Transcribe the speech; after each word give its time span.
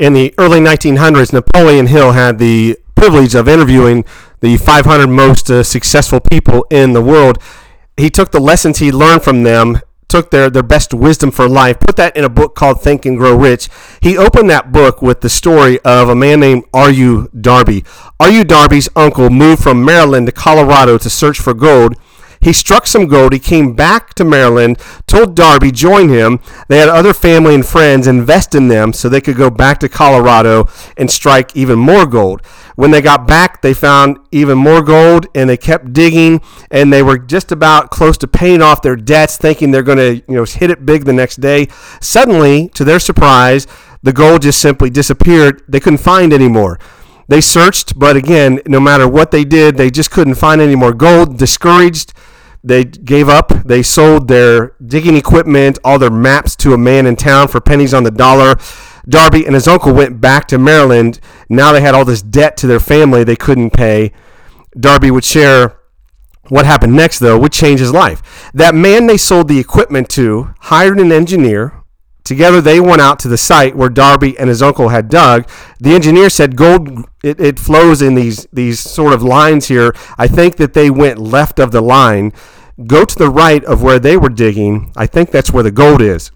In 0.00 0.14
the 0.14 0.32
early 0.38 0.60
1900s, 0.60 1.30
Napoleon 1.30 1.86
Hill 1.86 2.12
had 2.12 2.38
the 2.38 2.78
privilege 2.94 3.34
of 3.34 3.46
interviewing 3.46 4.06
the 4.40 4.56
500 4.56 5.06
most 5.08 5.50
uh, 5.50 5.62
successful 5.62 6.20
people 6.20 6.66
in 6.70 6.94
the 6.94 7.02
world. 7.02 7.36
He 7.98 8.08
took 8.08 8.30
the 8.30 8.40
lessons 8.40 8.78
he 8.78 8.90
learned 8.90 9.22
from 9.22 9.42
them 9.42 9.78
took 10.08 10.30
their, 10.30 10.48
their 10.48 10.62
best 10.62 10.94
wisdom 10.94 11.30
for 11.30 11.48
life, 11.48 11.78
put 11.80 11.96
that 11.96 12.16
in 12.16 12.24
a 12.24 12.30
book 12.30 12.54
called 12.54 12.82
Think 12.82 13.04
and 13.04 13.16
Grow 13.16 13.36
Rich. 13.36 13.68
He 14.00 14.16
opened 14.16 14.48
that 14.48 14.72
book 14.72 15.02
with 15.02 15.20
the 15.20 15.28
story 15.28 15.78
of 15.80 16.08
a 16.08 16.16
man 16.16 16.40
named 16.40 16.64
R.U. 16.72 17.28
Darby. 17.38 17.84
R.U. 18.18 18.44
Darby's 18.44 18.88
uncle 18.96 19.28
moved 19.28 19.62
from 19.62 19.84
Maryland 19.84 20.26
to 20.26 20.32
Colorado 20.32 20.96
to 20.96 21.10
search 21.10 21.38
for 21.38 21.52
gold. 21.54 21.94
He 22.42 22.54
struck 22.54 22.86
some 22.86 23.06
gold. 23.06 23.34
He 23.34 23.38
came 23.38 23.74
back 23.74 24.14
to 24.14 24.24
Maryland, 24.24 24.78
told 25.06 25.36
Darby 25.36 25.70
join 25.70 26.08
him. 26.08 26.40
They 26.68 26.78
had 26.78 26.88
other 26.88 27.12
family 27.12 27.54
and 27.54 27.66
friends 27.66 28.06
invest 28.06 28.54
in 28.54 28.68
them 28.68 28.94
so 28.94 29.08
they 29.08 29.20
could 29.20 29.36
go 29.36 29.50
back 29.50 29.78
to 29.80 29.88
Colorado 29.90 30.68
and 30.96 31.10
strike 31.10 31.54
even 31.54 31.78
more 31.78 32.06
gold. 32.06 32.40
When 32.76 32.92
they 32.92 33.02
got 33.02 33.26
back, 33.26 33.60
they 33.60 33.74
found 33.74 34.18
even 34.32 34.56
more 34.56 34.80
gold 34.82 35.26
and 35.34 35.50
they 35.50 35.58
kept 35.58 35.92
digging 35.92 36.40
and 36.70 36.90
they 36.90 37.02
were 37.02 37.18
just 37.18 37.52
about 37.52 37.90
close 37.90 38.16
to 38.18 38.26
paying 38.26 38.62
off 38.62 38.80
their 38.80 38.96
debts, 38.96 39.36
thinking 39.36 39.70
they're 39.70 39.82
going 39.82 39.98
to, 39.98 40.14
you 40.26 40.34
know, 40.34 40.44
hit 40.44 40.70
it 40.70 40.86
big 40.86 41.04
the 41.04 41.12
next 41.12 41.42
day. 41.42 41.68
Suddenly, 42.00 42.68
to 42.70 42.84
their 42.84 43.00
surprise, 43.00 43.66
the 44.02 44.14
gold 44.14 44.40
just 44.42 44.62
simply 44.62 44.88
disappeared. 44.88 45.62
They 45.68 45.78
couldn't 45.78 45.98
find 45.98 46.32
any 46.32 46.48
more. 46.48 46.78
They 47.28 47.40
searched, 47.40 47.98
but 47.98 48.16
again, 48.16 48.60
no 48.66 48.80
matter 48.80 49.06
what 49.06 49.30
they 49.30 49.44
did, 49.44 49.76
they 49.76 49.90
just 49.90 50.10
couldn't 50.10 50.34
find 50.34 50.60
any 50.60 50.74
more 50.74 50.92
gold. 50.92 51.38
Discouraged, 51.38 52.12
they 52.62 52.84
gave 52.84 53.28
up. 53.28 53.48
They 53.64 53.82
sold 53.82 54.28
their 54.28 54.74
digging 54.84 55.16
equipment, 55.16 55.78
all 55.84 55.98
their 55.98 56.10
maps 56.10 56.54
to 56.56 56.74
a 56.74 56.78
man 56.78 57.06
in 57.06 57.16
town 57.16 57.48
for 57.48 57.60
pennies 57.60 57.94
on 57.94 58.04
the 58.04 58.10
dollar. 58.10 58.56
Darby 59.08 59.46
and 59.46 59.54
his 59.54 59.66
uncle 59.66 59.94
went 59.94 60.20
back 60.20 60.46
to 60.48 60.58
Maryland. 60.58 61.20
Now 61.48 61.72
they 61.72 61.80
had 61.80 61.94
all 61.94 62.04
this 62.04 62.22
debt 62.22 62.56
to 62.58 62.66
their 62.66 62.80
family 62.80 63.24
they 63.24 63.36
couldn't 63.36 63.70
pay. 63.70 64.12
Darby 64.78 65.10
would 65.10 65.24
share 65.24 65.80
what 66.48 66.66
happened 66.66 66.94
next, 66.94 67.20
though, 67.20 67.38
would 67.38 67.52
change 67.52 67.80
his 67.80 67.92
life. 67.92 68.50
That 68.52 68.74
man 68.74 69.06
they 69.06 69.16
sold 69.16 69.48
the 69.48 69.58
equipment 69.58 70.08
to 70.10 70.52
hired 70.60 71.00
an 71.00 71.12
engineer. 71.12 71.79
Together, 72.30 72.60
they 72.60 72.78
went 72.78 73.00
out 73.00 73.18
to 73.18 73.26
the 73.26 73.36
site 73.36 73.74
where 73.74 73.88
Darby 73.88 74.38
and 74.38 74.48
his 74.48 74.62
uncle 74.62 74.90
had 74.90 75.08
dug. 75.08 75.50
The 75.80 75.96
engineer 75.96 76.30
said 76.30 76.54
gold 76.54 77.08
it, 77.24 77.40
it 77.40 77.58
flows 77.58 78.00
in 78.00 78.14
these 78.14 78.46
these 78.52 78.78
sort 78.78 79.12
of 79.12 79.20
lines 79.20 79.66
here. 79.66 79.92
I 80.16 80.28
think 80.28 80.54
that 80.58 80.72
they 80.72 80.90
went 80.90 81.18
left 81.18 81.58
of 81.58 81.72
the 81.72 81.80
line. 81.80 82.32
Go 82.86 83.04
to 83.04 83.18
the 83.18 83.28
right 83.28 83.64
of 83.64 83.82
where 83.82 83.98
they 83.98 84.16
were 84.16 84.28
digging. 84.28 84.92
I 84.94 85.08
think 85.08 85.32
that's 85.32 85.50
where 85.50 85.64
the 85.64 85.72
gold 85.72 86.00
is. 86.00 86.30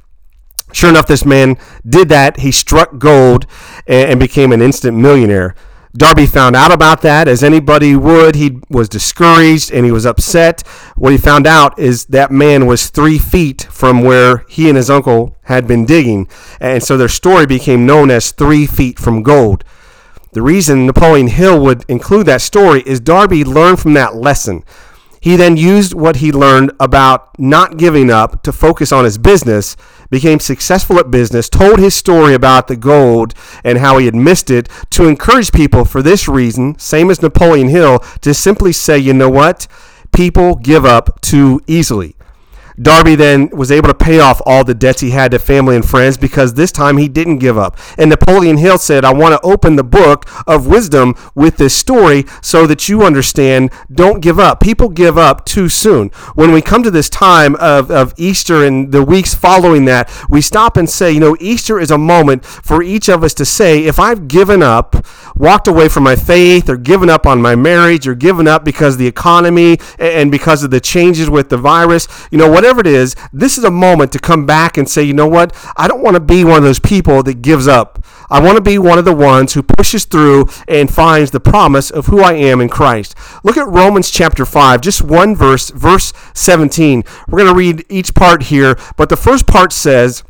Sure 0.73 0.91
enough, 0.91 1.07
this 1.07 1.25
man 1.25 1.57
did 1.89 2.09
that. 2.09 2.41
He 2.41 2.51
struck 2.51 2.99
gold 2.99 3.47
and, 3.87 4.11
and 4.11 4.19
became 4.19 4.51
an 4.51 4.61
instant 4.61 4.97
millionaire. 4.97 5.55
Darby 5.97 6.27
found 6.27 6.57
out 6.57 6.73
about 6.73 7.03
that, 7.03 7.29
as 7.29 7.45
anybody 7.45 7.95
would. 7.95 8.35
He 8.35 8.59
was 8.69 8.89
discouraged 8.89 9.71
and 9.71 9.85
he 9.85 9.93
was 9.93 10.05
upset. 10.05 10.63
What 10.97 11.13
he 11.13 11.19
found 11.19 11.47
out 11.47 11.79
is 11.79 12.07
that 12.07 12.33
man 12.33 12.67
was 12.67 12.91
three 12.91 13.17
feet 13.17 13.63
from 13.71 14.03
where 14.03 14.45
he 14.49 14.69
and 14.69 14.77
his 14.77 14.91
uncle 14.91 15.37
had 15.45 15.69
been 15.69 15.85
digging. 15.85 16.27
And 16.61 16.83
so 16.83 16.97
their 16.97 17.09
story 17.09 17.47
became 17.47 17.87
known 17.87 18.11
as 18.11 18.33
Three 18.33 18.67
Feet 18.67 18.99
from 18.99 19.23
Gold. 19.23 19.63
The 20.33 20.43
reason 20.43 20.85
Napoleon 20.87 21.29
Hill 21.29 21.61
would 21.61 21.85
include 21.89 22.27
that 22.27 22.41
story 22.43 22.83
is 22.85 22.99
Darby 22.99 23.45
learned 23.45 23.79
from 23.79 23.93
that 23.95 24.17
lesson. 24.17 24.65
He 25.21 25.37
then 25.37 25.57
used 25.57 25.95
what 25.95 26.17
he 26.17 26.33
learned 26.33 26.73
about 26.81 27.39
not 27.39 27.79
giving 27.79 28.11
up 28.11 28.43
to 28.43 28.53
focus 28.53 28.91
on 28.91 29.05
his 29.05 29.17
business, 29.17 29.77
became 30.11 30.41
successful 30.41 30.99
at 30.99 31.11
business, 31.11 31.49
told 31.49 31.79
his 31.79 31.95
story 31.95 32.35
about 32.35 32.69
the 32.69 32.77
gold 32.77 33.35
and 33.63 33.79
how 33.79 33.99
he 33.99 34.07
had 34.07 34.15
missed 34.15 34.51
it 34.51 34.69
to 34.91 35.07
encourage 35.07 35.53
people 35.53 35.85
for 35.85 36.03
this 36.03 36.29
reason, 36.29 36.79
same 36.79 37.11
as 37.11 37.23
Napoleon 37.23 37.69
Hill, 37.69 37.99
to 38.21 38.35
simply 38.35 38.73
say, 38.73 38.99
you 38.99 39.13
know 39.13 39.31
what? 39.31 39.67
People 40.13 40.57
give 40.57 40.85
up 40.85 41.21
too 41.21 41.61
easily. 41.67 42.17
Darby 42.81 43.15
then 43.15 43.49
was 43.51 43.71
able 43.71 43.89
to 43.89 43.95
pay 43.95 44.21
off 44.21 44.41
all 44.45 44.65
the 44.65 44.75
debts 44.75 45.01
he 45.01 45.11
had 45.11 45.31
to 45.31 45.39
family 45.39 45.77
and 45.77 45.85
friends 45.85 46.17
because 46.17 46.55
this 46.55 46.73
time 46.73 46.97
he 46.97 47.09
didn't 47.09 47.39
give 47.39 47.57
up. 47.57 47.79
And 47.97 48.11
Napoleon 48.11 48.57
Hill 48.57 48.79
said, 48.79 49.05
I 49.05 49.13
want 49.13 49.33
to 49.33 49.41
open 49.47 49.77
the 49.77 49.85
book 49.85 50.29
of 50.47 50.67
wisdom 50.67 51.15
with 51.35 51.57
this 51.57 51.77
story 51.77 52.25
so 52.43 52.67
that 52.67 52.89
you 52.89 53.03
understand 53.03 53.71
don't 53.93 54.21
give 54.21 54.39
up. 54.39 54.61
People 54.61 54.89
give 54.89 55.17
up 55.17 55.45
too 55.45 55.69
soon. 55.69 56.09
When 56.35 56.53
we 56.53 56.63
come 56.63 56.83
to 56.83 56.91
this 56.91 57.09
time 57.09 57.55
of, 57.57 57.91
of 57.91 58.13
Easter 58.17 58.65
and 58.65 58.93
the 58.93 59.05
weeks 59.05 59.35
following 59.35 59.85
that, 59.85 60.11
we 60.29 60.41
stop 60.41 60.77
and 60.77 60.89
say, 60.89 61.13
you 61.13 61.21
know, 61.21 61.37
Easter 61.41 61.79
is 61.79 61.91
a 61.91 61.99
moment 61.99 62.45
for 62.45 62.83
each 62.83 63.09
of 63.09 63.23
us 63.23 63.35
to 63.35 63.45
say, 63.45 63.85
if 63.85 63.99
I've 63.99 64.29
given 64.29 64.63
up, 64.63 65.07
walked 65.37 65.69
away 65.69 65.89
from 65.89 66.03
my 66.03 66.17
faith, 66.17 66.69
or 66.69 66.77
given 66.77 67.11
up 67.11 67.27
on 67.27 67.41
my 67.41 67.55
marriage, 67.55 68.07
or 68.07 68.15
given 68.15 68.49
up 68.49 68.65
because 68.65 68.95
of 68.95 68.99
the 68.99 69.07
economy 69.07 69.79
and 69.99 70.31
because 70.31 70.65
of 70.65 70.71
the 70.71 70.81
changes 70.81 71.31
with 71.31 71.49
the 71.49 71.57
virus, 71.57 72.09
you 72.31 72.39
know, 72.39 72.51
what 72.51 72.64
whatever 72.65 72.81
it 72.81 72.87
is, 72.87 73.15
this 73.31 73.59
is 73.59 73.65
a 73.65 73.71
moment 73.71 74.11
to 74.11 74.19
come 74.19 74.47
back 74.47 74.79
and 74.79 74.89
say, 74.89 75.03
you 75.03 75.13
know 75.13 75.29
what? 75.29 75.55
I 75.77 75.87
don't 75.87 76.03
want 76.03 76.15
to 76.15 76.21
be 76.21 76.45
one 76.45 76.57
of 76.57 76.63
those 76.63 76.79
people 76.79 77.23
that 77.25 77.43
gives 77.43 77.69
up. 77.69 78.03
I 78.31 78.41
want 78.41 78.57
to 78.57 78.63
be 78.63 78.79
one 78.79 78.99
of 78.99 79.05
the 79.05 79.15
ones 79.15 79.53
who 79.53 79.63
pushes 79.63 80.07
through 80.07 80.49
and 80.67 80.91
finds 80.91 81.31
the 81.31 81.41
promise 81.41 81.91
of 81.91 82.07
who 82.07 82.21
I 82.21 82.33
am 82.33 82.63
in 82.63 82.71
Christ. 82.71 83.15
Look 83.43 83.59
at 83.59 83.69
Romans 83.69 84.11
chapter 84.11 84.47
5, 84.47 84.81
just 84.81 85.03
one 85.03 85.37
verse, 85.37 85.69
verse 85.69 86.15
17. 86.33 87.05
We're 87.29 87.41
going 87.41 87.53
to 87.53 87.59
read 87.59 87.85
each 87.91 88.15
part 88.15 88.45
here, 88.45 88.79
but 88.97 89.11
the 89.11 89.17
first 89.17 89.47
part 89.47 89.71
says, 89.71 90.25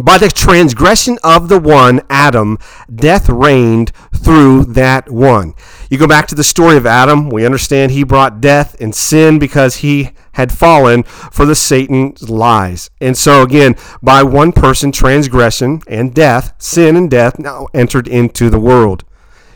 by 0.00 0.18
the 0.18 0.28
transgression 0.28 1.18
of 1.22 1.48
the 1.48 1.58
one, 1.58 2.00
Adam, 2.10 2.58
death 2.92 3.28
reigned 3.28 3.92
through 4.14 4.64
that 4.64 5.08
one. 5.08 5.54
You 5.88 5.98
go 5.98 6.08
back 6.08 6.26
to 6.28 6.34
the 6.34 6.42
story 6.42 6.76
of 6.76 6.86
Adam, 6.86 7.30
we 7.30 7.46
understand 7.46 7.92
he 7.92 8.02
brought 8.02 8.40
death 8.40 8.74
and 8.80 8.94
sin 8.94 9.38
because 9.38 9.76
he 9.76 10.10
had 10.32 10.50
fallen 10.50 11.04
for 11.04 11.46
the 11.46 11.54
Satan's 11.54 12.28
lies. 12.28 12.90
And 13.00 13.16
so 13.16 13.42
again, 13.42 13.76
by 14.02 14.24
one 14.24 14.50
person, 14.50 14.90
transgression 14.90 15.80
and 15.86 16.12
death, 16.12 16.54
sin 16.58 16.96
and 16.96 17.08
death 17.08 17.38
now 17.38 17.68
entered 17.72 18.08
into 18.08 18.50
the 18.50 18.58
world. 18.58 19.04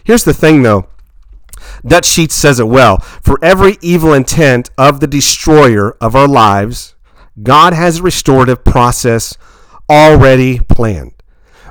Here's 0.04 0.24
the 0.24 0.34
thing 0.34 0.62
though. 0.62 0.86
Dutch 1.84 2.06
Sheets 2.06 2.36
says 2.36 2.60
it 2.60 2.68
well. 2.68 2.98
For 2.98 3.38
every 3.42 3.76
evil 3.82 4.12
intent 4.12 4.70
of 4.78 5.00
the 5.00 5.08
destroyer 5.08 5.96
of 6.00 6.14
our 6.14 6.28
lives, 6.28 6.94
God 7.42 7.72
has 7.72 7.98
a 7.98 8.02
restorative 8.02 8.64
process 8.64 9.36
already 9.90 10.58
planned. 10.60 11.14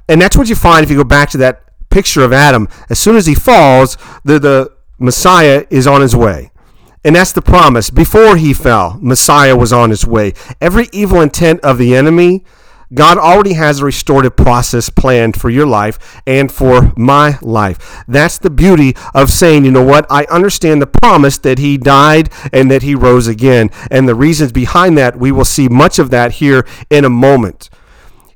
And 0.09 0.21
that's 0.21 0.37
what 0.37 0.49
you 0.49 0.55
find 0.55 0.83
if 0.83 0.89
you 0.89 0.97
go 0.97 1.03
back 1.03 1.29
to 1.31 1.37
that 1.39 1.63
picture 1.89 2.21
of 2.21 2.33
Adam. 2.33 2.67
As 2.89 2.99
soon 2.99 3.15
as 3.15 3.25
he 3.25 3.35
falls, 3.35 3.97
the, 4.23 4.39
the 4.39 4.75
Messiah 4.99 5.65
is 5.69 5.87
on 5.87 6.01
his 6.01 6.15
way. 6.15 6.51
And 7.03 7.15
that's 7.15 7.31
the 7.31 7.41
promise. 7.41 7.89
Before 7.89 8.35
he 8.35 8.53
fell, 8.53 8.97
Messiah 9.01 9.55
was 9.55 9.71
on 9.71 9.91
his 9.91 10.05
way. 10.05 10.33
Every 10.59 10.89
evil 10.91 11.21
intent 11.21 11.61
of 11.61 11.77
the 11.77 11.95
enemy, 11.95 12.43
God 12.93 13.17
already 13.17 13.53
has 13.53 13.79
a 13.79 13.85
restorative 13.85 14.35
process 14.35 14.89
planned 14.89 15.35
for 15.35 15.49
your 15.49 15.65
life 15.65 16.21
and 16.25 16.51
for 16.51 16.93
my 16.95 17.37
life. 17.41 18.03
That's 18.07 18.37
the 18.37 18.49
beauty 18.49 18.95
of 19.13 19.29
saying, 19.29 19.65
you 19.65 19.71
know 19.71 19.83
what? 19.83 20.05
I 20.09 20.25
understand 20.29 20.81
the 20.81 20.87
promise 20.87 21.37
that 21.39 21.59
he 21.59 21.77
died 21.77 22.29
and 22.53 22.71
that 22.71 22.83
he 22.83 22.95
rose 22.95 23.27
again. 23.27 23.71
And 23.91 24.07
the 24.07 24.15
reasons 24.15 24.51
behind 24.51 24.97
that, 24.97 25.17
we 25.17 25.31
will 25.31 25.45
see 25.45 25.67
much 25.67 25.99
of 25.99 26.09
that 26.11 26.33
here 26.33 26.65
in 26.89 27.03
a 27.03 27.09
moment. 27.09 27.69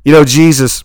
You 0.03 0.12
know, 0.12 0.25
Jesus, 0.25 0.84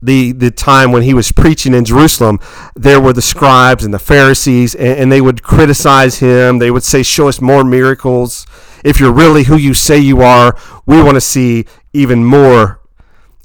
the, 0.00 0.32
the 0.32 0.50
time 0.50 0.92
when 0.92 1.02
he 1.02 1.14
was 1.14 1.32
preaching 1.32 1.74
in 1.74 1.84
Jerusalem, 1.84 2.38
there 2.76 3.00
were 3.00 3.12
the 3.12 3.22
scribes 3.22 3.84
and 3.84 3.92
the 3.92 3.98
Pharisees, 3.98 4.74
and, 4.74 4.98
and 4.98 5.12
they 5.12 5.20
would 5.20 5.42
criticize 5.42 6.18
him. 6.18 6.58
They 6.58 6.70
would 6.70 6.84
say, 6.84 7.02
Show 7.02 7.28
us 7.28 7.40
more 7.40 7.64
miracles. 7.64 8.46
If 8.84 9.00
you're 9.00 9.12
really 9.12 9.44
who 9.44 9.56
you 9.56 9.74
say 9.74 9.98
you 9.98 10.20
are, 10.20 10.56
we 10.86 11.02
want 11.02 11.14
to 11.14 11.20
see 11.20 11.64
even 11.92 12.24
more. 12.24 12.80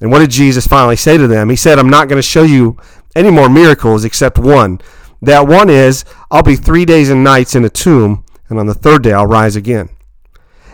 And 0.01 0.11
what 0.11 0.19
did 0.19 0.31
Jesus 0.31 0.67
finally 0.67 0.95
say 0.95 1.17
to 1.17 1.27
them? 1.27 1.49
He 1.49 1.55
said, 1.55 1.79
I'm 1.79 1.89
not 1.89 2.07
going 2.07 2.17
to 2.17 2.27
show 2.27 2.43
you 2.43 2.77
any 3.15 3.31
more 3.31 3.49
miracles 3.49 4.03
except 4.05 4.37
one. 4.37 4.79
That 5.21 5.47
one 5.47 5.69
is, 5.69 6.05
I'll 6.31 6.43
be 6.43 6.55
three 6.55 6.85
days 6.85 7.09
and 7.09 7.23
nights 7.23 7.55
in 7.55 7.65
a 7.65 7.69
tomb, 7.69 8.23
and 8.47 8.59
on 8.59 8.67
the 8.67 8.73
third 8.73 9.03
day 9.03 9.13
I'll 9.13 9.27
rise 9.27 9.55
again. 9.55 9.89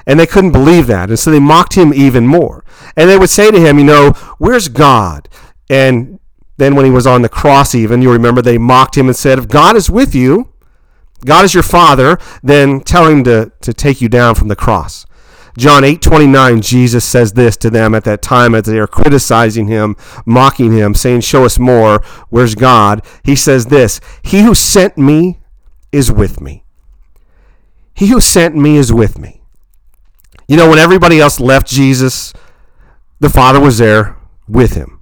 And 0.08 0.20
they 0.20 0.28
couldn't 0.28 0.52
believe 0.52 0.88
that. 0.88 1.10
And 1.10 1.18
so 1.18 1.32
they 1.32 1.40
mocked 1.40 1.74
him 1.74 1.94
even 1.94 2.28
more. 2.28 2.64
And 2.96 3.10
they 3.10 3.18
would 3.18 3.30
say 3.30 3.50
to 3.52 3.60
him, 3.60 3.80
you 3.80 3.86
know, 3.86 4.12
where's 4.38 4.68
God? 4.68 5.28
And 5.70 6.20
then 6.58 6.76
when 6.76 6.86
he 6.86 6.92
was 6.92 7.08
on 7.08 7.22
the 7.22 7.30
cross, 7.30 7.74
even, 7.74 8.02
you 8.02 8.12
remember 8.12 8.42
they 8.42 8.58
mocked 8.58 8.98
him 8.98 9.08
and 9.08 9.16
said, 9.16 9.40
if 9.40 9.48
God 9.48 9.76
is 9.76 9.90
with 9.90 10.14
you, 10.14 10.54
God 11.26 11.44
is 11.44 11.54
your 11.54 11.64
father, 11.64 12.20
then 12.44 12.82
tell 12.82 13.08
him 13.08 13.24
to, 13.24 13.52
to 13.62 13.74
take 13.74 14.00
you 14.00 14.10
down 14.10 14.36
from 14.36 14.48
the 14.48 14.56
cross. 14.56 15.06
John 15.58 15.86
8 15.86 16.02
29, 16.02 16.62
Jesus 16.62 17.06
says 17.06 17.34
this 17.34 17.56
to 17.58 17.70
them 17.70 17.96
at 17.96 18.04
that 18.04 18.22
time 18.22 18.54
as 18.54 18.64
they 18.64 18.78
are 18.78 18.88
criticizing 18.88 19.68
him, 19.68 19.96
mocking 20.26 20.74
him, 20.74 20.94
saying, 20.94 21.22
Show 21.22 21.46
us 21.46 21.58
more. 21.58 22.04
Where's 22.30 22.56
God? 22.56 23.06
He 23.24 23.38
says 23.38 23.68
this 23.68 24.02
He 24.22 24.42
who 24.42 24.54
sent 24.54 24.98
me 24.98 25.40
is 25.94 26.12
with 26.12 26.42
me. 26.42 26.66
He 27.94 28.08
who 28.08 28.20
sent 28.20 28.56
me 28.56 28.76
is 28.76 28.92
with 28.92 29.18
me. 29.18 29.35
You 30.48 30.58
know, 30.58 30.70
when 30.70 30.80
everybody 30.80 31.20
else 31.20 31.40
left 31.40 31.68
Jesus, 31.68 32.34
the 33.20 33.30
Father 33.30 33.60
was 33.60 33.78
there 33.78 34.18
with 34.48 34.74
him. 34.74 35.02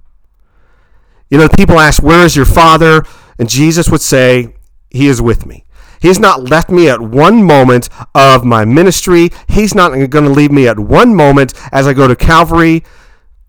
You 1.30 1.38
know, 1.38 1.48
people 1.48 1.78
ask, 1.78 2.02
Where 2.02 2.24
is 2.24 2.36
your 2.36 2.46
Father? 2.46 3.04
And 3.38 3.48
Jesus 3.48 3.90
would 3.90 4.00
say, 4.00 4.54
He 4.90 5.08
is 5.08 5.20
with 5.20 5.46
me. 5.46 5.64
He's 6.00 6.18
not 6.18 6.42
left 6.42 6.70
me 6.70 6.88
at 6.88 7.00
one 7.00 7.42
moment 7.42 7.88
of 8.14 8.44
my 8.44 8.64
ministry. 8.64 9.30
He's 9.48 9.74
not 9.74 9.88
going 9.88 10.24
to 10.24 10.30
leave 10.30 10.52
me 10.52 10.68
at 10.68 10.78
one 10.78 11.14
moment 11.14 11.54
as 11.72 11.86
I 11.86 11.94
go 11.94 12.06
to 12.06 12.14
Calvary. 12.14 12.84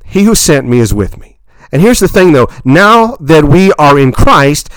He 0.06 0.24
who 0.24 0.36
sent 0.36 0.68
me 0.68 0.80
is 0.80 0.94
with 0.94 1.18
me. 1.18 1.40
And 1.72 1.82
here's 1.82 2.00
the 2.00 2.08
thing, 2.08 2.32
though 2.32 2.48
now 2.64 3.18
that 3.20 3.44
we 3.44 3.74
are 3.74 4.00
in 4.00 4.12
Christ, 4.12 4.70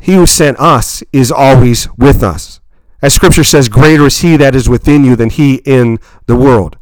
he 0.00 0.14
who 0.14 0.26
sent 0.26 0.58
us 0.58 1.02
is 1.12 1.30
always 1.30 1.88
with 1.96 2.22
us. 2.22 2.59
As 3.02 3.14
Scripture 3.14 3.44
says, 3.44 3.68
greater 3.68 4.06
is 4.06 4.18
he 4.18 4.36
that 4.36 4.54
is 4.54 4.68
within 4.68 5.04
you 5.04 5.16
than 5.16 5.30
he 5.30 5.56
in 5.64 5.98
the 6.26 6.36
world. 6.36 6.76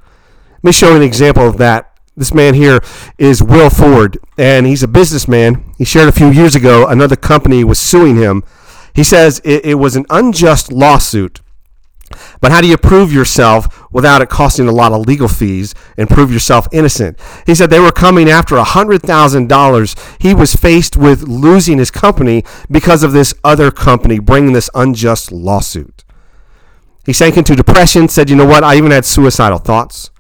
Let 0.63 0.65
me 0.65 0.73
show 0.73 0.91
you 0.91 0.97
an 0.97 1.03
example 1.03 1.47
of 1.47 1.59
that. 1.59 1.93
This 2.17 2.35
man 2.35 2.55
here 2.55 2.81
is 3.17 3.43
Will 3.43 3.71
Ford, 3.71 4.19
and 4.37 4.67
he's 4.67 4.83
a 4.83 4.89
businessman. 4.89 5.73
He 5.79 5.85
shared 5.85 6.09
a 6.09 6.13
few 6.13 6.31
years 6.31 6.57
ago 6.57 6.87
another 6.87 7.15
company 7.15 7.63
was 7.63 7.79
suing 7.79 8.17
him 8.17 8.43
he 8.99 9.05
says 9.05 9.41
it, 9.45 9.65
it 9.65 9.75
was 9.77 9.95
an 9.95 10.07
unjust 10.11 10.73
lawsuit. 10.73 11.41
But 12.41 12.51
how 12.51 12.61
do 12.61 12.67
you 12.67 12.77
prove 12.77 13.13
yourself 13.13 13.89
without 13.93 14.21
it 14.21 14.29
costing 14.29 14.67
a 14.67 14.73
lot 14.73 14.91
of 14.91 15.07
legal 15.07 15.29
fees 15.29 15.73
and 15.97 16.11
prove 16.11 16.33
yourself 16.33 16.67
innocent? 16.73 17.17
He 17.47 17.55
said 17.55 17.71
they 17.71 17.79
were 17.79 17.93
coming 17.93 18.29
after 18.29 18.57
$100,000. 18.57 20.17
He 20.21 20.35
was 20.35 20.57
faced 20.57 20.97
with 20.97 21.29
losing 21.29 21.79
his 21.79 21.93
company 21.93 22.43
because 22.69 23.05
of 23.05 23.13
this 23.13 23.35
other 23.45 23.71
company 23.71 24.19
bringing 24.19 24.53
this 24.53 24.69
unjust 24.75 25.31
lawsuit. 25.31 26.03
He 27.09 27.15
sank 27.15 27.39
into 27.39 27.57
depression, 27.57 28.07
said, 28.07 28.29
You 28.29 28.37
know 28.37 28.45
what? 28.45 28.63
I 28.63 28.77
even 28.77 28.91
had 28.91 29.07
suicidal 29.07 29.57
thoughts. 29.57 30.11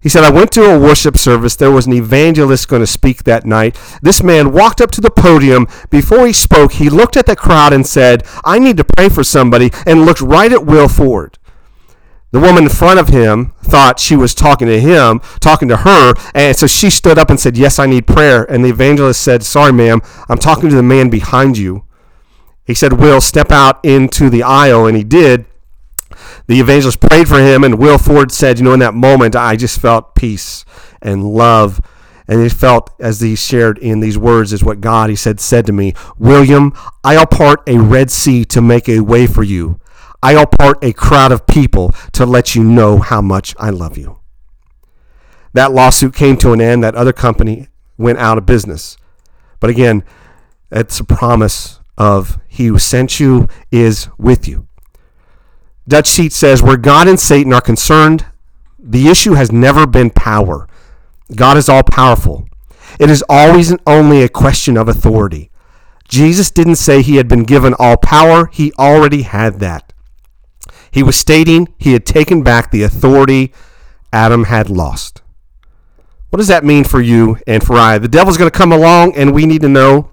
He 0.00 0.08
said, 0.08 0.24
I 0.24 0.30
went 0.30 0.50
to 0.52 0.64
a 0.64 0.80
worship 0.80 1.18
service. 1.18 1.54
There 1.54 1.70
was 1.70 1.86
an 1.86 1.92
evangelist 1.92 2.66
going 2.66 2.80
to 2.80 2.86
speak 2.86 3.24
that 3.24 3.44
night. 3.44 3.78
This 4.00 4.22
man 4.22 4.52
walked 4.52 4.80
up 4.80 4.90
to 4.92 5.02
the 5.02 5.10
podium. 5.10 5.68
Before 5.90 6.26
he 6.26 6.32
spoke, 6.32 6.72
he 6.72 6.88
looked 6.88 7.18
at 7.18 7.26
the 7.26 7.36
crowd 7.36 7.74
and 7.74 7.86
said, 7.86 8.26
I 8.42 8.58
need 8.58 8.78
to 8.78 8.84
pray 8.84 9.10
for 9.10 9.22
somebody, 9.22 9.70
and 9.84 10.06
looked 10.06 10.22
right 10.22 10.50
at 10.50 10.64
Will 10.64 10.88
Ford. 10.88 11.38
The 12.30 12.40
woman 12.40 12.62
in 12.62 12.70
front 12.70 12.98
of 12.98 13.08
him 13.08 13.52
thought 13.62 14.00
she 14.00 14.16
was 14.16 14.34
talking 14.34 14.68
to 14.68 14.80
him, 14.80 15.20
talking 15.40 15.68
to 15.68 15.76
her, 15.76 16.14
and 16.34 16.56
so 16.56 16.66
she 16.66 16.88
stood 16.88 17.18
up 17.18 17.28
and 17.28 17.38
said, 17.38 17.58
Yes, 17.58 17.78
I 17.78 17.84
need 17.84 18.06
prayer. 18.06 18.50
And 18.50 18.64
the 18.64 18.70
evangelist 18.70 19.20
said, 19.20 19.42
Sorry, 19.42 19.74
ma'am, 19.74 20.00
I'm 20.26 20.38
talking 20.38 20.70
to 20.70 20.76
the 20.76 20.82
man 20.82 21.10
behind 21.10 21.58
you. 21.58 21.84
He 22.64 22.72
said, 22.72 22.94
Will, 22.94 23.20
step 23.20 23.52
out 23.52 23.84
into 23.84 24.30
the 24.30 24.42
aisle, 24.42 24.86
and 24.86 24.96
he 24.96 25.04
did. 25.04 25.44
The 26.46 26.60
evangelist 26.60 27.00
prayed 27.00 27.28
for 27.28 27.38
him, 27.38 27.64
and 27.64 27.78
Will 27.78 27.98
Ford 27.98 28.32
said, 28.32 28.58
You 28.58 28.64
know, 28.64 28.72
in 28.72 28.80
that 28.80 28.94
moment, 28.94 29.36
I 29.36 29.56
just 29.56 29.80
felt 29.80 30.14
peace 30.14 30.64
and 31.02 31.32
love. 31.32 31.80
And 32.26 32.42
he 32.42 32.48
felt, 32.50 32.90
as 33.00 33.20
he 33.20 33.34
shared 33.36 33.78
in 33.78 34.00
these 34.00 34.18
words, 34.18 34.52
is 34.52 34.62
what 34.62 34.82
God, 34.82 35.08
he 35.08 35.16
said, 35.16 35.40
said 35.40 35.64
to 35.66 35.72
me, 35.72 35.94
William, 36.18 36.74
I'll 37.02 37.26
part 37.26 37.66
a 37.66 37.78
Red 37.78 38.10
Sea 38.10 38.44
to 38.46 38.60
make 38.60 38.88
a 38.88 39.00
way 39.00 39.26
for 39.26 39.42
you. 39.42 39.80
I'll 40.22 40.46
part 40.46 40.84
a 40.84 40.92
crowd 40.92 41.32
of 41.32 41.46
people 41.46 41.94
to 42.12 42.26
let 42.26 42.54
you 42.54 42.62
know 42.62 42.98
how 42.98 43.22
much 43.22 43.54
I 43.58 43.70
love 43.70 43.96
you. 43.96 44.18
That 45.54 45.72
lawsuit 45.72 46.14
came 46.14 46.36
to 46.38 46.52
an 46.52 46.60
end. 46.60 46.84
That 46.84 46.94
other 46.94 47.12
company 47.12 47.68
went 47.96 48.18
out 48.18 48.38
of 48.38 48.46
business. 48.46 48.96
But 49.60 49.70
again, 49.70 50.04
it's 50.70 51.00
a 51.00 51.04
promise 51.04 51.80
of 51.96 52.38
He 52.46 52.66
who 52.66 52.78
sent 52.78 53.18
you 53.18 53.48
is 53.72 54.08
with 54.18 54.46
you. 54.46 54.67
Dutch 55.88 56.06
Sheet 56.06 56.34
says, 56.34 56.62
where 56.62 56.76
God 56.76 57.08
and 57.08 57.18
Satan 57.18 57.54
are 57.54 57.62
concerned, 57.62 58.26
the 58.78 59.08
issue 59.08 59.32
has 59.32 59.50
never 59.50 59.86
been 59.86 60.10
power. 60.10 60.68
God 61.34 61.56
is 61.56 61.66
all 61.66 61.82
powerful. 61.82 62.46
It 63.00 63.08
is 63.08 63.24
always 63.26 63.70
and 63.70 63.80
only 63.86 64.22
a 64.22 64.28
question 64.28 64.76
of 64.76 64.86
authority. 64.86 65.50
Jesus 66.06 66.50
didn't 66.50 66.76
say 66.76 67.00
he 67.00 67.16
had 67.16 67.26
been 67.26 67.44
given 67.44 67.74
all 67.78 67.96
power, 67.96 68.50
he 68.52 68.72
already 68.78 69.22
had 69.22 69.60
that. 69.60 69.94
He 70.90 71.02
was 71.02 71.16
stating 71.16 71.72
he 71.78 71.94
had 71.94 72.04
taken 72.04 72.42
back 72.42 72.70
the 72.70 72.82
authority 72.82 73.52
Adam 74.12 74.44
had 74.44 74.68
lost. 74.68 75.22
What 76.28 76.36
does 76.36 76.48
that 76.48 76.64
mean 76.64 76.84
for 76.84 77.00
you 77.00 77.38
and 77.46 77.62
for 77.62 77.76
I? 77.76 77.96
The 77.96 78.08
devil's 78.08 78.36
going 78.36 78.50
to 78.50 78.56
come 78.56 78.72
along, 78.72 79.16
and 79.16 79.34
we 79.34 79.46
need 79.46 79.62
to 79.62 79.68
know 79.68 80.12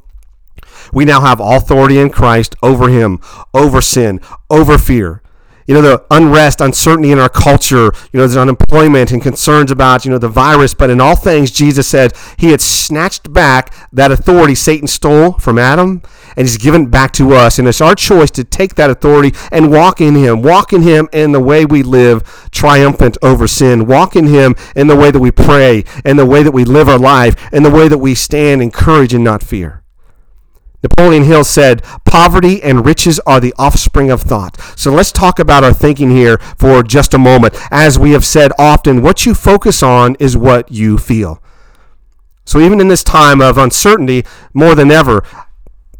we 0.94 1.04
now 1.04 1.20
have 1.20 1.42
authority 1.42 2.00
in 2.00 2.10
Christ 2.12 2.56
over 2.64 2.88
him, 2.88 3.20
over 3.54 3.82
sin, 3.82 4.22
over 4.50 4.78
fear 4.78 5.22
you 5.68 5.74
know, 5.74 5.82
the 5.82 6.06
unrest, 6.12 6.62
uncertainty 6.62 7.12
in 7.12 7.20
our 7.20 7.30
culture, 7.30 7.86
you 8.12 8.20
know, 8.20 8.20
there's 8.20 8.38
unemployment 8.38 9.12
and 9.12 9.22
concerns 9.22 9.72
about, 9.72 10.06
you 10.06 10.12
know, 10.12 10.18
the 10.18 10.30
virus. 10.30 10.74
But 10.74 10.90
in 10.90 11.02
all 11.02 11.16
things, 11.16 11.52
Jesus 11.52 11.88
said 11.88 12.14
he 12.38 12.52
had 12.52 12.62
snatched 12.62 13.34
back 13.34 13.74
that 13.92 14.12
authority 14.12 14.56
Satan 14.56 14.88
stole 14.88 15.34
from 15.34 15.58
Adam 15.58 16.02
and 16.38 16.46
he's 16.46 16.58
given 16.58 16.84
it 16.84 16.92
back 16.92 17.12
to 17.14 17.34
us. 17.34 17.58
And 17.58 17.68
it's 17.68 17.82
our 17.82 17.96
choice 17.96 18.32
to 18.32 18.44
take 18.44 18.76
that 18.76 18.90
authority 18.90 19.38
and 19.52 19.72
walk 19.72 20.02
in 20.02 20.16
him, 20.16 20.42
walk 20.42 20.74
in 20.74 20.82
him 20.82 21.10
in 21.12 21.32
the 21.32 21.40
way 21.40 21.66
we 21.66 21.82
live 21.82 22.50
triumphant 22.52 23.18
over 23.22 23.48
sin, 23.48 23.88
walk 23.88 24.16
in 24.16 24.28
him 24.28 24.56
in 24.76 24.88
the 24.88 24.96
way 24.96 25.12
that 25.12 25.20
we 25.20 25.32
pray, 25.32 25.84
in 26.04 26.18
the 26.18 26.26
way 26.26 26.44
that 26.44 26.52
we 26.52 26.66
live 26.66 26.90
our 26.90 27.00
life, 27.00 27.36
in 27.54 27.64
the 27.64 27.72
way 27.72 27.88
that 27.88 27.98
we 27.98 28.14
stand 28.14 28.62
in 28.62 28.72
courage 28.72 29.14
and 29.14 29.24
not 29.24 29.42
fear. 29.42 29.85
Napoleon 30.84 31.24
Hill 31.24 31.44
said, 31.44 31.84
Poverty 32.06 32.62
and 32.62 32.86
riches 32.86 33.20
are 33.22 33.40
the 33.40 33.54
offspring 33.58 34.12
of 34.12 34.22
thought. 34.22 34.60
So 34.76 34.92
let's 34.92 35.12
talk 35.12 35.40
about 35.40 35.64
our 35.64 35.74
thinking 35.74 36.12
here 36.12 36.38
for 36.58 36.84
just 36.84 37.14
a 37.14 37.18
moment. 37.18 37.56
As 37.72 37.98
we 37.98 38.12
have 38.12 38.26
said 38.26 38.52
often, 38.58 39.02
what 39.02 39.26
you 39.26 39.34
focus 39.34 39.82
on 39.82 40.16
is 40.20 40.38
what 40.38 40.72
you 40.72 40.98
feel. 40.98 41.42
So 42.46 42.60
even 42.60 42.80
in 42.80 42.88
this 42.88 43.04
time 43.04 43.42
of 43.42 43.58
uncertainty, 43.58 44.24
more 44.54 44.76
than 44.76 44.92
ever, 44.92 45.24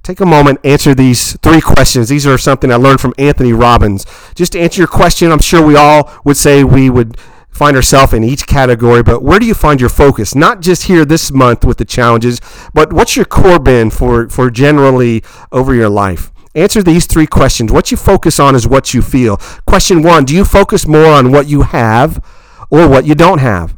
take 0.04 0.20
a 0.20 0.26
moment, 0.26 0.60
answer 0.64 0.94
these 0.94 1.36
three 1.40 1.62
questions. 1.62 2.08
These 2.08 2.28
are 2.28 2.38
something 2.38 2.72
I 2.72 2.76
learned 2.76 3.02
from 3.02 3.16
Anthony 3.18 3.54
Robbins. 3.54 4.06
Just 4.36 4.54
to 4.54 4.60
answer 4.60 4.82
your 4.82 4.88
question, 4.88 5.32
I'm 5.32 5.40
sure 5.40 5.66
we 5.66 5.76
all 5.76 6.12
would 6.24 6.38
say 6.38 6.64
we 6.64 6.90
would 6.90 7.18
find 7.56 7.78
ourselves 7.78 8.14
in 8.14 8.24
each 8.24 8.48
category, 8.48 9.02
but 9.02 9.24
where 9.24 9.40
do 9.40 9.46
you 9.46 9.54
find 9.54 9.80
your 9.80 9.90
focus? 9.90 10.36
Not 10.36 10.60
just 10.60 10.84
here 10.84 11.06
this 11.06 11.32
month 11.32 11.64
with 11.64 11.78
the 11.78 11.86
challenges, 11.86 12.42
but 12.74 12.92
what's 12.92 13.16
your 13.16 13.26
core 13.26 13.60
been 13.60 13.90
for, 13.90 14.30
for 14.30 14.52
generally 14.52 15.24
over 15.54 15.74
your 15.74 15.88
life? 15.88 16.32
Answer 16.54 16.84
these 16.84 17.06
three 17.06 17.28
questions. 17.28 17.72
What 17.72 17.92
you 17.92 17.98
focus 17.98 18.40
on 18.40 18.56
is 18.56 18.68
what 18.68 18.94
you 18.94 19.02
feel. 19.02 19.38
Question 19.66 20.04
one 20.04 20.26
Do 20.26 20.36
you 20.36 20.44
focus 20.44 20.86
more 20.86 21.08
on 21.08 21.32
what 21.32 21.48
you 21.48 21.62
have 21.62 22.24
or 22.70 22.90
what 22.90 23.06
you 23.06 23.16
don't 23.16 23.40
have? 23.40 23.76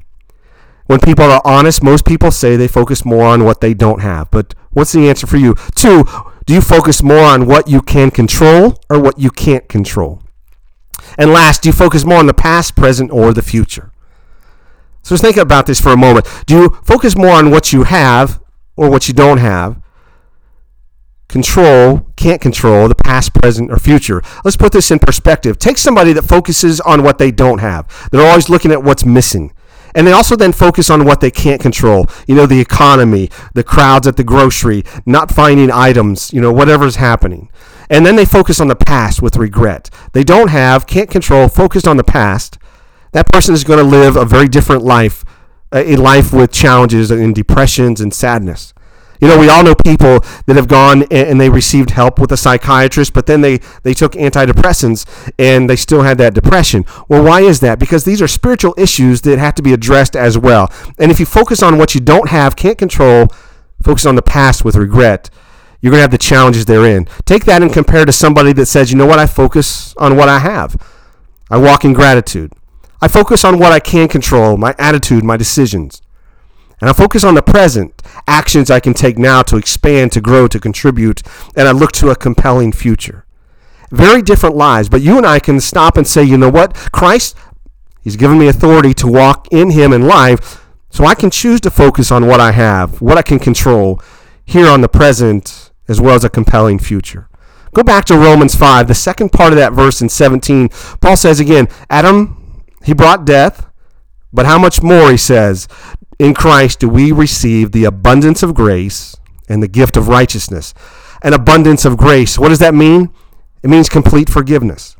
When 0.88 1.00
people 1.00 1.26
are 1.26 1.42
honest, 1.46 1.84
most 1.84 2.06
people 2.06 2.32
say 2.32 2.56
they 2.56 2.68
focus 2.68 3.06
more 3.06 3.26
on 3.26 3.44
what 3.44 3.62
they 3.62 3.74
don't 3.74 4.02
have. 4.02 4.32
But 4.32 4.56
what's 4.72 4.94
the 4.94 5.08
answer 5.08 5.28
for 5.28 5.38
you? 5.38 5.54
Two, 5.76 6.06
do 6.46 6.54
you 6.54 6.62
focus 6.62 7.04
more 7.04 7.26
on 7.26 7.46
what 7.46 7.68
you 7.68 7.82
can 7.82 8.10
control 8.10 8.80
or 8.90 9.00
what 9.00 9.20
you 9.20 9.30
can't 9.30 9.68
control? 9.68 10.22
And 11.18 11.32
last, 11.32 11.64
do 11.64 11.70
you 11.70 11.74
focus 11.74 12.06
more 12.06 12.18
on 12.18 12.28
the 12.28 12.34
past, 12.34 12.76
present, 12.76 13.12
or 13.12 13.34
the 13.34 13.42
future? 13.42 13.92
So 15.04 15.14
just 15.14 15.24
think 15.24 15.38
about 15.38 15.68
this 15.68 15.80
for 15.80 15.94
a 15.94 15.98
moment. 15.98 16.28
Do 16.46 16.56
you 16.56 16.70
focus 16.84 17.16
more 17.16 17.32
on 17.32 17.50
what 17.50 17.72
you 17.72 17.84
have 17.84 18.42
or 18.76 18.90
what 18.90 19.08
you 19.08 19.14
don't 19.14 19.38
have? 19.38 19.82
Control, 21.30 22.10
can't 22.16 22.42
control 22.42 22.88
the 22.88 22.96
past, 22.96 23.34
present, 23.34 23.72
or 23.72 23.78
future. 23.78 24.22
Let's 24.44 24.58
put 24.58 24.72
this 24.72 24.92
in 24.92 25.00
perspective. 25.00 25.58
Take 25.58 25.78
somebody 25.78 26.14
that 26.14 26.24
focuses 26.24 26.82
on 26.82 27.04
what 27.04 27.18
they 27.18 27.32
don't 27.32 27.60
have. 27.60 28.10
They're 28.12 28.28
always 28.28 28.50
looking 28.50 28.72
at 28.72 28.84
what's 28.84 29.06
missing. 29.06 29.54
And 29.96 30.06
they 30.06 30.12
also 30.12 30.36
then 30.36 30.52
focus 30.52 30.90
on 30.90 31.06
what 31.06 31.22
they 31.22 31.32
can't 31.32 31.62
control. 31.62 32.08
You 32.28 32.36
know, 32.36 32.46
the 32.46 32.60
economy, 32.60 33.30
the 33.54 33.64
crowds 33.64 34.08
at 34.08 34.16
the 34.16 34.24
grocery, 34.24 34.84
not 35.06 35.32
finding 35.32 35.72
items, 35.72 36.32
you 36.32 36.40
know, 36.40 36.52
whatever's 36.52 36.98
happening. 36.98 37.50
And 37.90 38.06
then 38.06 38.16
they 38.16 38.26
focus 38.26 38.60
on 38.60 38.68
the 38.68 38.76
past 38.76 39.22
with 39.22 39.38
regret. 39.38 39.90
They 40.14 40.24
don't 40.24 40.50
have, 40.50 40.88
can't 40.88 41.10
control, 41.10 41.48
focused 41.48 41.88
on 41.88 41.98
the 41.98 42.04
past. 42.04 42.58
That 43.14 43.32
person 43.32 43.54
is 43.54 43.64
going 43.64 43.80
to 43.80 43.86
live 43.86 44.16
a 44.16 44.26
very 44.26 44.48
different 44.48 44.84
life, 44.84 45.24
uh, 45.72 45.84
a 45.86 45.96
life 45.96 46.34
with 46.34 46.52
challenges 46.52 47.10
and 47.12 47.34
depressions 47.34 48.02
and 48.02 48.14
sadness. 48.14 48.74
You 49.20 49.28
know, 49.28 49.40
we 49.40 49.50
all 49.50 49.64
know 49.64 49.74
people 49.74 50.20
that 50.46 50.56
have 50.56 50.68
gone 50.68 51.04
and 51.10 51.42
they 51.42 51.50
received 51.50 51.92
help 51.92 52.20
with 52.20 52.32
a 52.32 52.38
psychiatrist, 52.38 53.14
but 53.14 53.26
then 53.26 53.42
they, 53.42 53.60
they 53.82 53.94
took 53.94 54.12
antidepressants 54.14 55.06
and 55.40 55.70
they 55.70 55.76
still 55.76 56.04
had 56.04 56.18
that 56.20 56.36
depression. 56.36 56.86
Well, 57.08 57.24
why 57.24 57.42
is 57.42 57.60
that? 57.62 57.80
Because 57.80 58.04
these 58.04 58.22
are 58.22 58.28
spiritual 58.28 58.76
issues 58.78 59.22
that 59.22 59.40
have 59.40 59.56
to 59.56 59.64
be 59.64 59.74
addressed 59.74 60.16
as 60.16 60.38
well. 60.38 60.72
And 61.00 61.12
if 61.12 61.20
you 61.20 61.26
focus 61.26 61.64
on 61.64 61.78
what 61.78 61.96
you 61.96 62.02
don't 62.02 62.30
have, 62.30 62.56
can't 62.56 62.78
control, 62.78 63.28
focus 63.82 64.06
on 64.06 64.16
the 64.16 64.22
past 64.22 64.64
with 64.64 64.76
regret, 64.76 65.32
you're 65.88 65.92
going 65.92 66.00
to 66.00 66.02
have 66.02 66.12
the 66.12 66.18
challenges 66.18 66.66
therein. 66.66 67.08
Take 67.24 67.46
that 67.46 67.62
and 67.62 67.72
compare 67.72 68.04
to 68.04 68.12
somebody 68.12 68.52
that 68.52 68.66
says, 68.66 68.92
you 68.92 68.98
know 68.98 69.06
what, 69.06 69.20
I 69.20 69.26
focus 69.26 69.96
on 69.96 70.18
what 70.18 70.28
I 70.28 70.40
have. 70.40 70.76
I 71.50 71.56
walk 71.56 71.86
in 71.86 71.94
gratitude. 71.94 72.52
I 73.02 73.08
focus 73.08 73.46
on 73.46 73.58
what 73.58 73.72
I 73.72 73.80
can 73.80 74.10
control, 74.10 74.58
my 74.58 74.76
attitude, 74.78 75.24
my 75.24 75.38
decisions. 75.38 76.02
And 76.82 76.90
I 76.90 76.94
focus 76.94 77.24
on 77.24 77.36
the 77.36 77.42
present, 77.42 78.04
actions 78.28 78.70
I 78.70 78.82
can 78.82 78.94
take 78.94 79.18
now 79.18 79.44
to 79.44 79.56
expand, 79.56 80.12
to 80.12 80.20
grow, 80.20 80.50
to 80.50 80.60
contribute, 80.60 81.22
and 81.56 81.70
I 81.70 81.72
look 81.72 81.94
to 81.94 82.10
a 82.10 82.18
compelling 82.18 82.74
future. 82.74 83.26
Very 83.90 84.22
different 84.22 84.58
lives, 84.58 84.90
but 84.90 85.02
you 85.02 85.16
and 85.16 85.26
I 85.26 85.40
can 85.40 85.62
stop 85.62 85.96
and 85.96 86.06
say, 86.06 86.22
you 86.22 86.38
know 86.38 86.50
what? 86.50 86.76
Christ, 86.92 87.34
He's 88.02 88.18
given 88.18 88.38
me 88.38 88.50
authority 88.50 88.94
to 88.96 89.08
walk 89.08 89.48
in 89.52 89.70
Him 89.70 89.94
in 89.94 90.06
life, 90.06 90.66
so 90.90 91.06
I 91.06 91.16
can 91.16 91.32
choose 91.32 91.62
to 91.62 91.72
focus 91.72 92.12
on 92.12 92.28
what 92.28 92.42
I 92.42 92.52
have, 92.52 93.02
what 93.02 93.18
I 93.18 93.22
can 93.22 93.40
control, 93.40 94.02
here 94.44 94.68
on 94.68 94.82
the 94.82 94.90
present 94.90 95.67
as 95.88 96.02
well 96.02 96.16
as 96.16 96.24
a 96.24 96.30
compelling 96.30 96.80
future. 96.80 97.30
Go 97.74 97.84
back 97.84 98.06
to 98.06 98.18
Romans 98.18 98.56
5, 98.56 98.88
the 98.88 98.96
second 98.96 99.32
part 99.32 99.54
of 99.54 99.58
that 99.58 99.74
verse 99.74 100.02
in 100.02 100.10
17. 100.10 100.70
Paul 101.02 101.18
says 101.18 101.40
again, 101.40 101.68
Adam, 101.90 102.64
he 102.84 102.94
brought 102.94 103.26
death, 103.26 103.68
but 104.34 104.46
how 104.46 104.58
much 104.58 104.82
more, 104.82 105.12
he 105.12 105.18
says, 105.18 105.68
in 106.20 106.34
Christ 106.34 106.80
do 106.80 106.90
we 106.90 107.12
receive 107.12 107.72
the 107.72 107.86
abundance 107.86 108.42
of 108.42 108.56
grace 108.56 109.16
and 109.48 109.62
the 109.62 109.68
gift 109.68 109.98
of 109.98 110.08
righteousness. 110.08 110.74
An 111.22 111.34
abundance 111.34 111.86
of 111.86 111.98
grace. 111.98 112.38
What 112.38 112.50
does 112.50 112.60
that 112.60 112.76
mean? 112.76 113.14
It 113.64 113.70
means 113.70 113.90
complete 113.90 114.30
forgiveness. 114.30 114.96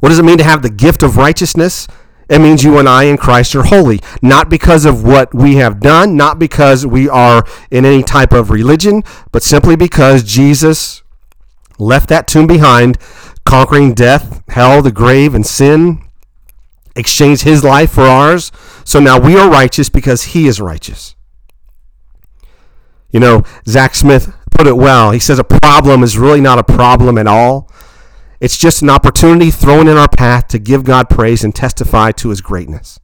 What 0.00 0.08
does 0.08 0.18
it 0.18 0.24
mean 0.24 0.38
to 0.38 0.44
have 0.44 0.62
the 0.62 0.70
gift 0.70 1.02
of 1.02 1.16
righteousness? 1.16 1.86
It 2.32 2.40
means 2.40 2.64
you 2.64 2.78
and 2.78 2.88
I 2.88 3.04
in 3.04 3.18
Christ 3.18 3.54
are 3.54 3.64
holy, 3.64 4.00
not 4.22 4.48
because 4.48 4.86
of 4.86 5.04
what 5.04 5.34
we 5.34 5.56
have 5.56 5.80
done, 5.80 6.16
not 6.16 6.38
because 6.38 6.86
we 6.86 7.06
are 7.06 7.44
in 7.70 7.84
any 7.84 8.02
type 8.02 8.32
of 8.32 8.48
religion, 8.48 9.02
but 9.32 9.42
simply 9.42 9.76
because 9.76 10.24
Jesus 10.24 11.02
left 11.78 12.08
that 12.08 12.26
tomb 12.26 12.46
behind, 12.46 12.96
conquering 13.44 13.92
death, 13.92 14.42
hell, 14.48 14.80
the 14.80 14.90
grave, 14.90 15.34
and 15.34 15.46
sin, 15.46 16.02
exchanged 16.96 17.42
his 17.42 17.62
life 17.62 17.92
for 17.92 18.04
ours. 18.04 18.50
So 18.82 18.98
now 18.98 19.20
we 19.20 19.36
are 19.36 19.50
righteous 19.50 19.90
because 19.90 20.22
he 20.22 20.46
is 20.46 20.58
righteous. 20.58 21.14
You 23.10 23.20
know, 23.20 23.42
Zach 23.68 23.94
Smith 23.94 24.34
put 24.52 24.66
it 24.66 24.78
well. 24.78 25.10
He 25.10 25.18
says 25.18 25.38
a 25.38 25.44
problem 25.44 26.02
is 26.02 26.16
really 26.16 26.40
not 26.40 26.58
a 26.58 26.64
problem 26.64 27.18
at 27.18 27.26
all. 27.26 27.70
It's 28.42 28.58
just 28.58 28.82
an 28.82 28.90
opportunity 28.90 29.52
thrown 29.52 29.86
in 29.86 29.96
our 29.96 30.08
path 30.08 30.48
to 30.48 30.58
give 30.58 30.82
God 30.82 31.08
praise 31.08 31.44
and 31.44 31.54
testify 31.54 32.10
to 32.10 32.30
his 32.30 32.40
greatness. 32.40 32.98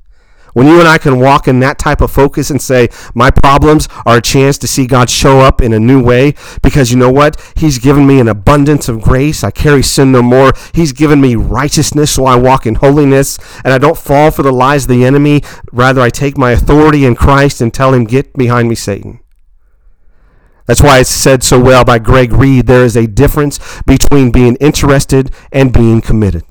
When 0.53 0.67
you 0.67 0.81
and 0.81 0.89
I 0.89 0.99
can 0.99 1.21
walk 1.21 1.47
in 1.47 1.61
that 1.61 1.79
type 1.79 2.01
of 2.01 2.11
focus 2.11 2.51
and 2.51 2.61
say, 2.61 2.89
my 3.15 3.31
problems 3.31 3.89
are 4.05 4.17
a 4.17 4.21
chance 4.21 4.59
to 4.59 4.67
see 4.67 4.89
God 4.89 5.09
show 5.09 5.39
up 5.39 5.61
in 5.61 5.73
a 5.73 5.79
new 5.79 6.03
way, 6.03 6.35
because 6.61 6.91
you 6.91 6.97
know 6.97 7.13
what? 7.13 7.41
He's 7.55 7.79
given 7.79 8.05
me 8.05 8.19
an 8.19 8.27
abundance 8.27 8.89
of 8.89 9.01
grace. 9.01 9.45
I 9.45 9.53
carry 9.53 9.85
sin 9.85 10.11
no 10.11 10.23
more. 10.23 10.55
He's 10.75 10.93
given 10.93 11.21
me 11.21 11.37
righteousness, 11.37 12.17
so 12.17 12.25
I 12.25 12.35
walk 12.35 12.67
in 12.67 12.75
holiness, 12.75 13.39
and 13.63 13.73
I 13.73 13.79
don't 13.79 13.97
fall 13.97 14.33
for 14.33 14.43
the 14.43 14.51
lies 14.51 14.87
of 14.87 14.89
the 14.89 15.05
enemy. 15.05 15.43
Rather, 15.71 16.01
I 16.01 16.11
take 16.11 16.37
my 16.37 16.51
authority 16.51 17.05
in 17.05 17.15
Christ 17.15 17.61
and 17.61 17.73
tell 17.73 17.95
him, 17.95 18.07
Get 18.07 18.33
behind 18.33 18.69
me, 18.69 18.75
Satan. 18.75 19.21
That's 20.69 20.83
why 20.83 20.99
it's 20.99 21.09
said 21.09 21.43
so 21.43 21.59
well 21.59 21.83
by 21.83 21.99
Greg 21.99 22.31
Reed 22.31 22.67
there 22.67 22.85
is 22.85 22.95
a 22.95 23.07
difference 23.07 23.59
between 23.87 24.31
being 24.31 24.55
interested 24.57 25.33
and 25.51 25.73
being 25.73 26.03
committed. 26.03 26.45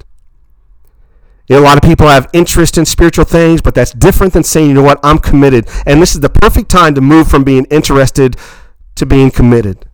You 1.48 1.56
know, 1.56 1.62
a 1.62 1.64
lot 1.64 1.78
of 1.78 1.88
people 1.88 2.08
have 2.08 2.28
interest 2.34 2.80
in 2.80 2.86
spiritual 2.86 3.26
things, 3.26 3.62
but 3.62 3.76
that's 3.76 3.92
different 3.92 4.34
than 4.34 4.44
saying, 4.44 4.70
you 4.70 4.74
know 4.74 4.82
what, 4.82 5.00
I'm 5.04 5.20
committed. 5.20 5.70
And 5.86 6.02
this 6.02 6.16
is 6.16 6.22
the 6.22 6.30
perfect 6.30 6.70
time 6.70 6.96
to 6.96 7.02
move 7.02 7.30
from 7.30 7.44
being 7.44 7.66
interested 7.66 8.36
to 8.96 9.06
being 9.06 9.30
committed. 9.30 9.86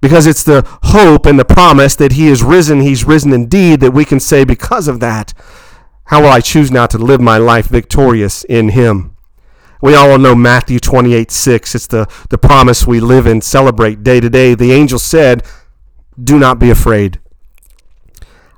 Because 0.00 0.26
it's 0.26 0.42
the 0.42 0.66
hope 0.82 1.26
and 1.26 1.38
the 1.38 1.44
promise 1.44 1.94
that 1.96 2.12
He 2.12 2.28
is 2.28 2.42
risen, 2.42 2.80
He's 2.80 3.04
risen 3.04 3.32
indeed, 3.32 3.80
that 3.80 3.92
we 3.92 4.06
can 4.06 4.20
say, 4.20 4.44
because 4.44 4.88
of 4.88 5.00
that, 5.00 5.34
how 6.04 6.22
will 6.22 6.30
I 6.30 6.40
choose 6.40 6.70
now 6.70 6.86
to 6.86 6.98
live 6.98 7.20
my 7.20 7.36
life 7.36 7.66
victorious 7.66 8.42
in 8.44 8.70
Him? 8.70 9.13
We 9.84 9.94
all 9.94 10.16
know 10.16 10.34
Matthew 10.34 10.78
28 10.78 11.30
6. 11.30 11.74
It's 11.74 11.86
the, 11.86 12.08
the 12.30 12.38
promise 12.38 12.86
we 12.86 13.00
live 13.00 13.26
and 13.26 13.44
celebrate 13.44 14.02
day 14.02 14.18
to 14.18 14.30
day. 14.30 14.54
The 14.54 14.72
angel 14.72 14.98
said, 14.98 15.44
Do 16.18 16.38
not 16.38 16.58
be 16.58 16.70
afraid. 16.70 17.20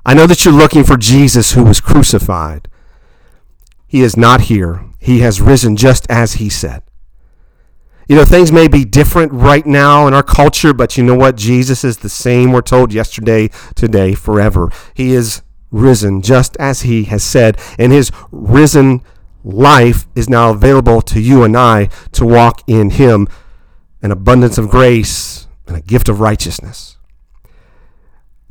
I 0.05 0.13
know 0.13 0.25
that 0.25 0.45
you're 0.45 0.53
looking 0.53 0.85
for 0.85 0.95
Jesus 0.95 1.51
who 1.51 1.65
was 1.65 1.81
crucified. 1.81 2.69
He 3.87 4.03
is 4.03 4.15
not 4.15 4.43
here. 4.43 4.85
He 4.99 5.19
has 5.19 5.41
risen 5.41 5.75
just 5.75 6.09
as 6.09 6.35
he 6.35 6.47
said. 6.47 6.81
You 8.07 8.15
know, 8.15 8.23
things 8.23 8.53
may 8.53 8.69
be 8.69 8.85
different 8.85 9.33
right 9.33 9.65
now 9.65 10.07
in 10.07 10.13
our 10.13 10.23
culture, 10.23 10.73
but 10.73 10.95
you 10.95 11.03
know 11.03 11.15
what? 11.15 11.35
Jesus 11.35 11.83
is 11.83 11.97
the 11.97 12.07
same, 12.07 12.53
we're 12.53 12.61
told 12.61 12.93
yesterday, 12.93 13.49
today, 13.75 14.13
forever. 14.13 14.69
He 14.93 15.11
is 15.11 15.41
risen 15.71 16.21
just 16.21 16.55
as 16.55 16.83
he 16.83 17.03
has 17.03 17.21
said, 17.21 17.59
and 17.77 17.91
his 17.91 18.13
risen 18.31 19.01
life 19.43 20.07
is 20.15 20.29
now 20.29 20.51
available 20.51 21.01
to 21.01 21.19
you 21.19 21.43
and 21.43 21.57
I 21.57 21.89
to 22.13 22.25
walk 22.25 22.63
in 22.67 22.91
him 22.91 23.27
an 24.01 24.11
abundance 24.11 24.57
of 24.57 24.69
grace 24.69 25.47
and 25.67 25.75
a 25.75 25.81
gift 25.81 26.09
of 26.09 26.19
righteousness. 26.19 26.97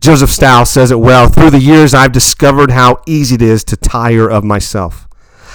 Joseph 0.01 0.31
Stowell 0.31 0.67
says 0.67 0.91
it 0.91 1.01
well. 1.01 1.29
Through 1.29 1.51
the 1.51 1.59
years, 1.59 1.95
I've 1.95 2.13
discovered 2.13 2.71
how 2.71 3.03
easy 3.07 3.37
it 3.37 3.43
is 3.43 3.65
to 3.65 3.77
tire 3.77 4.29
of 4.29 4.45
myself. 4.45 5.09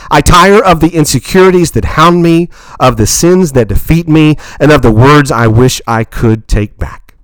I 0.10 0.22
tire 0.22 0.64
of 0.64 0.80
the 0.80 0.90
insecurities 0.90 1.72
that 1.72 1.86
hound 1.86 2.22
me, 2.22 2.50
of 2.80 2.98
the 2.98 3.08
sins 3.08 3.54
that 3.54 3.70
defeat 3.70 4.08
me, 4.08 4.36
and 4.60 4.72
of 4.72 4.82
the 4.82 4.92
words 4.92 5.32
I 5.32 5.48
wish 5.48 5.82
I 5.88 6.04
could 6.04 6.48
take 6.48 6.78
back. 6.78 7.16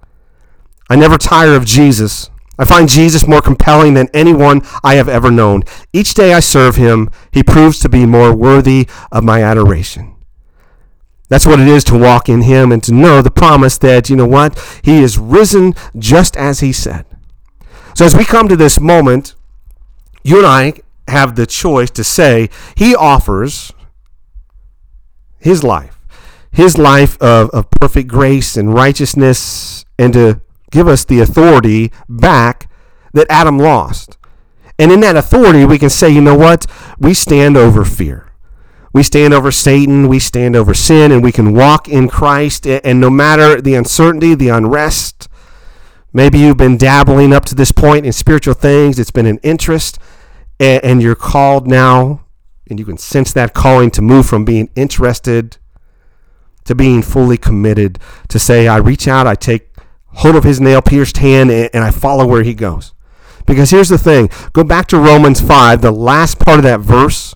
I 0.89 0.95
never 0.95 1.17
tire 1.17 1.55
of 1.55 1.65
Jesus. 1.65 2.29
I 2.59 2.65
find 2.65 2.89
Jesus 2.89 3.27
more 3.27 3.41
compelling 3.41 3.93
than 3.93 4.09
anyone 4.13 4.61
I 4.83 4.95
have 4.95 5.07
ever 5.07 5.29
known. 5.29 5.63
Each 5.93 6.13
day 6.13 6.33
I 6.33 6.39
serve 6.39 6.75
him, 6.75 7.09
he 7.31 7.43
proves 7.43 7.79
to 7.79 7.89
be 7.89 8.05
more 8.05 8.35
worthy 8.35 8.87
of 9.11 9.23
my 9.23 9.43
adoration. 9.43 10.15
That's 11.29 11.45
what 11.45 11.59
it 11.59 11.67
is 11.67 11.83
to 11.85 11.97
walk 11.97 12.29
in 12.29 12.43
him 12.43 12.71
and 12.71 12.81
to 12.83 12.93
know 12.93 13.21
the 13.21 13.31
promise 13.31 13.77
that, 13.79 14.09
you 14.09 14.15
know 14.15 14.27
what, 14.27 14.57
he 14.83 15.03
is 15.03 15.17
risen 15.17 15.73
just 15.97 16.37
as 16.37 16.61
he 16.61 16.71
said. 16.71 17.05
So 17.95 18.05
as 18.05 18.15
we 18.15 18.25
come 18.25 18.47
to 18.47 18.55
this 18.55 18.79
moment, 18.79 19.35
you 20.23 20.37
and 20.37 20.45
I 20.45 20.73
have 21.07 21.35
the 21.35 21.45
choice 21.45 21.89
to 21.91 22.03
say, 22.03 22.49
He 22.75 22.95
offers 22.95 23.71
His 25.39 25.63
life, 25.63 25.99
His 26.51 26.77
life 26.77 27.19
of, 27.21 27.49
of 27.51 27.69
perfect 27.71 28.07
grace 28.07 28.57
and 28.57 28.73
righteousness, 28.73 29.85
and 29.97 30.13
to 30.13 30.41
give 30.71 30.87
us 30.87 31.05
the 31.05 31.19
authority 31.19 31.91
back 32.07 32.69
that 33.13 33.27
Adam 33.29 33.57
lost. 33.57 34.17
And 34.79 34.91
in 34.91 34.99
that 34.99 35.15
authority, 35.15 35.65
we 35.65 35.79
can 35.79 35.89
say, 35.89 36.09
you 36.09 36.21
know 36.21 36.37
what? 36.37 36.65
We 36.99 37.13
stand 37.13 37.57
over 37.57 37.83
fear. 37.83 38.31
We 38.93 39.03
stand 39.03 39.33
over 39.33 39.51
Satan. 39.51 40.07
We 40.07 40.19
stand 40.19 40.55
over 40.55 40.73
sin, 40.73 41.11
and 41.11 41.23
we 41.23 41.31
can 41.31 41.53
walk 41.53 41.87
in 41.87 42.07
Christ. 42.07 42.67
And 42.67 43.01
no 43.01 43.09
matter 43.09 43.59
the 43.59 43.75
uncertainty, 43.75 44.35
the 44.35 44.49
unrest, 44.49 45.27
Maybe 46.17 46.39
you've 46.39 46.57
been 46.57 46.77
dabbling 46.77 47.31
up 47.31 47.45
to 47.45 47.53
this 47.53 47.71
point 47.71 48.05
in 48.05 48.11
spiritual 48.11 48.55
things, 48.55 48.97
it's 48.97 49.11
been 49.11 49.27
an 49.27 49.39
interest, 49.43 49.99
and, 50.59 50.99
you're 50.99 51.13
called 51.13 51.67
now, 51.67 52.25
and 52.67 52.79
you 52.79 52.85
can 52.85 52.97
sense 52.97 53.31
that 53.33 53.53
calling 53.53 53.91
to 53.91 54.01
move 54.01 54.25
from 54.25 54.43
being 54.43 54.69
interested 54.75 55.57
to 56.65 56.73
being 56.73 57.03
fully 57.03 57.37
committed, 57.37 57.99
to 58.29 58.39
say, 58.39 58.67
I 58.67 58.77
reach 58.77 59.07
out, 59.07 59.27
I 59.27 59.35
take 59.35 59.66
hold 60.17 60.35
of 60.35 60.43
his 60.43 60.59
nail 60.59 60.81
pierced 60.81 61.17
hand, 61.17 61.51
and, 61.51 61.83
I 61.83 61.91
follow 61.91 62.25
where 62.25 62.43
he 62.43 62.53
goes. 62.53 62.93
Because 63.45 63.69
here's 63.69 63.89
the 63.89 63.97
thing 63.97 64.29
go 64.53 64.63
back 64.63 64.87
to 64.87 64.97
Romans 64.97 65.39
5, 65.39 65.81
the 65.81 65.91
last 65.91 66.39
part 66.39 66.59
of 66.59 66.63
that 66.63 66.81
verse. 66.81 67.33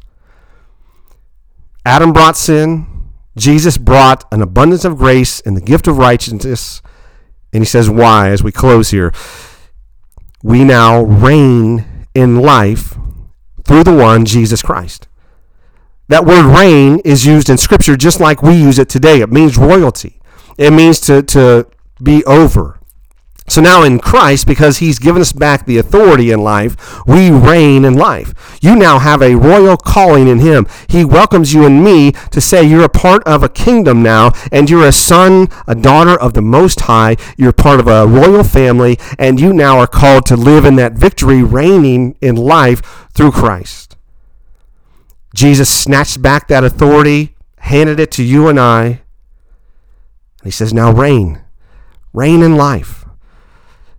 Adam 1.86 2.14
brought 2.14 2.38
sin, 2.38 2.86
Jesus 3.38 3.78
brought 3.78 4.26
an 4.32 4.42
abundance 4.42 4.86
of 4.86 4.98
grace 4.98 5.40
and 5.42 5.56
the 5.56 5.62
gift 5.62 5.88
of 5.88 5.98
righteousness. 5.98 6.82
And 7.54 7.64
he 7.64 7.68
says, 7.68 7.90
Why? 7.90 8.30
As 8.30 8.44
we 8.44 8.52
close 8.52 8.92
here, 8.92 9.14
we 10.44 10.64
now 10.64 11.04
reign 11.04 12.08
in 12.14 12.42
life 12.42 12.98
through 13.64 13.84
the 13.84 13.96
one, 13.96 14.26
Jesus 14.26 14.62
Christ. 14.62 15.08
That 16.08 16.26
word 16.26 16.46
reign 16.46 17.00
is 17.06 17.26
used 17.26 17.50
in 17.50 17.58
Scripture 17.58 17.96
just 17.96 18.20
like 18.20 18.42
we 18.42 18.54
use 18.56 18.80
it 18.80 18.90
today. 18.90 19.22
It 19.22 19.32
means 19.32 19.58
royalty, 19.58 20.20
it 20.58 20.72
means 20.72 21.00
to, 21.02 21.22
to 21.24 21.68
be 22.04 22.24
over. 22.26 22.82
So 23.52 23.60
now 23.60 23.84
in 23.84 24.00
Christ, 24.00 24.48
because 24.48 24.78
he's 24.78 24.98
given 24.98 25.22
us 25.22 25.34
back 25.34 25.66
the 25.66 25.78
authority 25.78 26.32
in 26.32 26.42
life, 26.42 27.06
we 27.06 27.30
reign 27.30 27.84
in 27.84 27.96
life. 27.96 28.58
You 28.62 28.78
now 28.78 28.98
have 29.00 29.22
a 29.22 29.36
royal 29.36 29.76
calling 29.76 30.30
in 30.30 30.40
him. 30.40 30.68
He 30.88 31.04
welcomes 31.04 31.54
you 31.54 31.66
and 31.66 31.84
me 31.84 32.14
to 32.32 32.40
say 32.40 32.64
you're 32.64 32.86
a 32.86 32.90
part 32.90 33.22
of 33.26 33.44
a 33.44 33.50
kingdom 33.50 34.02
now, 34.02 34.32
and 34.54 34.70
you're 34.70 34.88
a 34.88 34.94
son, 34.94 35.50
a 35.68 35.76
daughter 35.76 36.18
of 36.18 36.34
the 36.34 36.42
Most 36.42 36.82
High. 36.82 37.18
You're 37.36 37.52
part 37.52 37.82
of 37.82 37.88
a 37.88 38.08
royal 38.08 38.46
family, 38.46 38.98
and 39.20 39.38
you 39.38 39.52
now 39.52 39.80
are 39.80 39.88
called 39.88 40.26
to 40.28 40.38
live 40.38 40.64
in 40.64 40.78
that 40.78 40.94
victory, 40.94 41.44
reigning 41.44 42.16
in 42.22 42.38
life 42.38 43.10
through 43.14 43.32
Christ. 43.32 43.98
Jesus 45.36 45.70
snatched 45.70 46.22
back 46.22 46.48
that 46.48 46.64
authority, 46.64 47.36
handed 47.58 48.00
it 48.00 48.12
to 48.12 48.24
you 48.24 48.48
and 48.48 48.58
I, 48.58 49.02
and 50.42 50.46
he 50.46 50.52
says, 50.52 50.74
Now 50.74 50.94
reign. 50.94 51.42
Reign 52.14 52.42
in 52.42 52.56
life. 52.56 53.06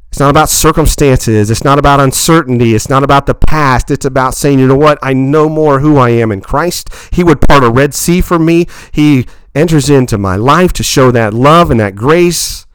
It's 0.09 0.21
not 0.21 0.28
about 0.28 0.50
circumstances. 0.50 1.50
It's 1.50 1.64
not 1.64 1.78
about 1.78 1.99
uncertainty. 1.99 2.75
It's 2.75 2.90
not 2.90 3.02
about 3.02 3.25
the 3.25 3.35
past. 3.35 3.90
It's 3.90 4.04
about 4.04 4.35
saying, 4.35 4.59
you 4.59 4.66
know 4.66 4.76
what? 4.76 4.99
I 5.02 5.14
know 5.14 5.49
more 5.49 5.81
who 5.81 5.97
I 5.97 6.11
am 6.11 6.31
in 6.31 6.42
Christ. 6.42 6.90
He 7.12 7.25
would 7.25 7.40
part 7.40 7.64
a 7.64 7.71
Red 7.71 7.95
Sea 7.95 8.21
for 8.21 8.38
me. 8.38 8.66
He 8.92 9.26
enters 9.54 9.88
into 9.88 10.19
my 10.19 10.37
life 10.37 10.75
to 10.75 10.83
show 10.83 11.11
that 11.12 11.33
love 11.33 11.71
and 11.71 11.81
that 11.81 11.95
grace. 11.95 12.66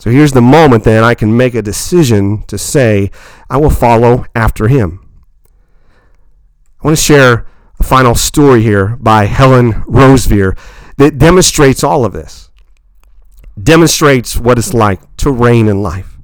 So 0.00 0.10
here's 0.10 0.32
the 0.32 0.40
moment 0.40 0.82
then 0.82 1.04
I 1.04 1.14
can 1.14 1.36
make 1.36 1.54
a 1.54 1.62
decision 1.62 2.42
to 2.48 2.58
say, 2.58 3.12
I 3.48 3.56
will 3.56 3.70
follow 3.70 4.24
after 4.34 4.66
him. 4.66 5.08
I 6.82 6.88
want 6.88 6.98
to 6.98 7.02
share 7.02 7.46
a 7.78 7.84
final 7.84 8.16
story 8.16 8.62
here 8.62 8.96
by 8.96 9.26
Helen 9.26 9.84
Roseveare 9.84 10.58
that 10.96 11.18
demonstrates 11.18 11.84
all 11.84 12.04
of 12.04 12.12
this. 12.12 12.47
Demonstrates 13.62 14.36
what 14.36 14.58
it's 14.58 14.74
like 14.74 15.00
to 15.18 15.30
reign 15.30 15.68
in 15.68 15.82
life, 15.82 16.18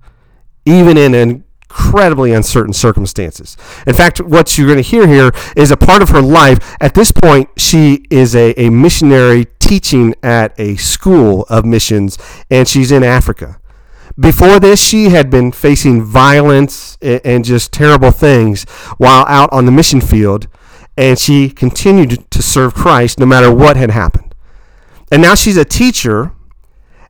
even 0.64 0.96
in 0.96 1.14
incredibly 1.14 2.32
uncertain 2.32 2.72
circumstances. 2.72 3.56
In 3.86 3.94
fact, 3.94 4.20
what 4.20 4.56
you're 4.56 4.66
going 4.66 4.82
to 4.82 4.88
hear 4.88 5.06
here 5.06 5.32
is 5.56 5.70
a 5.70 5.76
part 5.76 6.02
of 6.02 6.10
her 6.10 6.22
life. 6.22 6.76
At 6.80 6.94
this 6.94 7.10
point, 7.10 7.48
she 7.56 8.04
is 8.10 8.36
a, 8.36 8.52
a 8.60 8.70
missionary 8.70 9.46
teaching 9.58 10.14
at 10.22 10.58
a 10.58 10.76
school 10.76 11.46
of 11.48 11.64
missions, 11.64 12.18
and 12.50 12.68
she's 12.68 12.92
in 12.92 13.02
Africa. 13.02 13.58
Before 14.18 14.60
this, 14.60 14.80
she 14.80 15.06
had 15.06 15.28
been 15.28 15.50
facing 15.50 16.04
violence 16.04 16.96
and 17.02 17.44
just 17.44 17.72
terrible 17.72 18.12
things 18.12 18.62
while 18.98 19.24
out 19.26 19.52
on 19.52 19.66
the 19.66 19.72
mission 19.72 20.00
field, 20.00 20.46
and 20.96 21.18
she 21.18 21.50
continued 21.50 22.30
to 22.30 22.40
serve 22.40 22.74
Christ 22.74 23.18
no 23.18 23.26
matter 23.26 23.52
what 23.52 23.76
had 23.76 23.90
happened. 23.90 24.32
And 25.10 25.20
now 25.20 25.34
she's 25.34 25.56
a 25.56 25.64
teacher, 25.64 26.30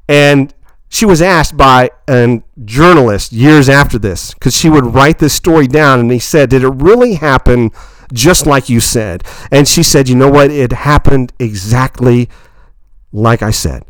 and 0.09 0.53
she 0.89 1.07
was 1.07 1.21
asked 1.21 1.57
by 1.57 1.91
a 2.09 2.43
journalist 2.65 3.33
years 3.33 3.69
after 3.69 3.99
this, 3.99 4.33
because 4.35 4.57
she 4.57 4.69
would 4.69 4.95
write 4.95 5.19
this 5.19 5.35
story 5.35 5.67
down, 5.67 6.01
and 6.01 6.11
he 6.11 6.19
said, 6.19 6.51
Did 6.51 6.63
it 6.63 6.69
really 6.69 7.15
happen 7.15 7.71
just 8.13 8.47
like 8.47 8.69
you 8.69 8.81
said? 8.81 9.25
And 9.51 9.67
she 9.67 9.83
said, 9.83 10.09
You 10.09 10.15
know 10.15 10.31
what? 10.31 10.51
It 10.51 10.73
happened 10.73 11.33
exactly 11.39 12.29
like 13.13 13.43
I 13.43 13.51
said. 13.51 13.85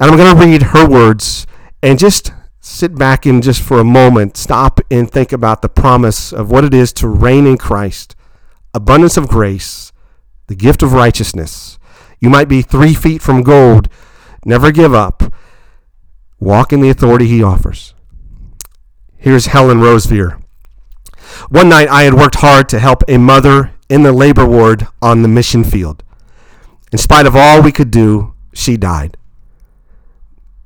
And 0.00 0.10
I'm 0.10 0.16
going 0.16 0.36
to 0.36 0.44
read 0.44 0.62
her 0.62 0.88
words 0.88 1.46
and 1.82 1.98
just 1.98 2.32
sit 2.60 2.96
back 2.96 3.26
and 3.26 3.42
just 3.42 3.60
for 3.60 3.80
a 3.80 3.84
moment 3.84 4.36
stop 4.36 4.80
and 4.90 5.10
think 5.10 5.32
about 5.32 5.62
the 5.62 5.68
promise 5.68 6.32
of 6.32 6.50
what 6.50 6.64
it 6.64 6.72
is 6.72 6.92
to 6.94 7.08
reign 7.08 7.46
in 7.46 7.58
Christ, 7.58 8.16
abundance 8.72 9.16
of 9.16 9.28
grace, 9.28 9.92
the 10.46 10.54
gift 10.54 10.82
of 10.82 10.92
righteousness. 10.92 11.78
You 12.20 12.30
might 12.30 12.48
be 12.48 12.62
three 12.62 12.94
feet 12.94 13.22
from 13.22 13.42
gold. 13.42 13.88
Never 14.44 14.72
give 14.72 14.94
up. 14.94 15.21
Walk 16.42 16.72
in 16.72 16.80
the 16.80 16.90
authority 16.90 17.28
he 17.28 17.40
offers. 17.40 17.94
Here's 19.16 19.46
Helen 19.46 19.78
Roseveare. 19.78 20.42
One 21.50 21.68
night 21.68 21.88
I 21.88 22.02
had 22.02 22.14
worked 22.14 22.34
hard 22.34 22.68
to 22.70 22.80
help 22.80 23.04
a 23.06 23.16
mother 23.16 23.70
in 23.88 24.02
the 24.02 24.10
labor 24.10 24.44
ward 24.44 24.88
on 25.00 25.22
the 25.22 25.28
mission 25.28 25.62
field. 25.62 26.02
In 26.90 26.98
spite 26.98 27.26
of 27.26 27.36
all 27.36 27.62
we 27.62 27.70
could 27.70 27.92
do, 27.92 28.34
she 28.52 28.76
died. 28.76 29.16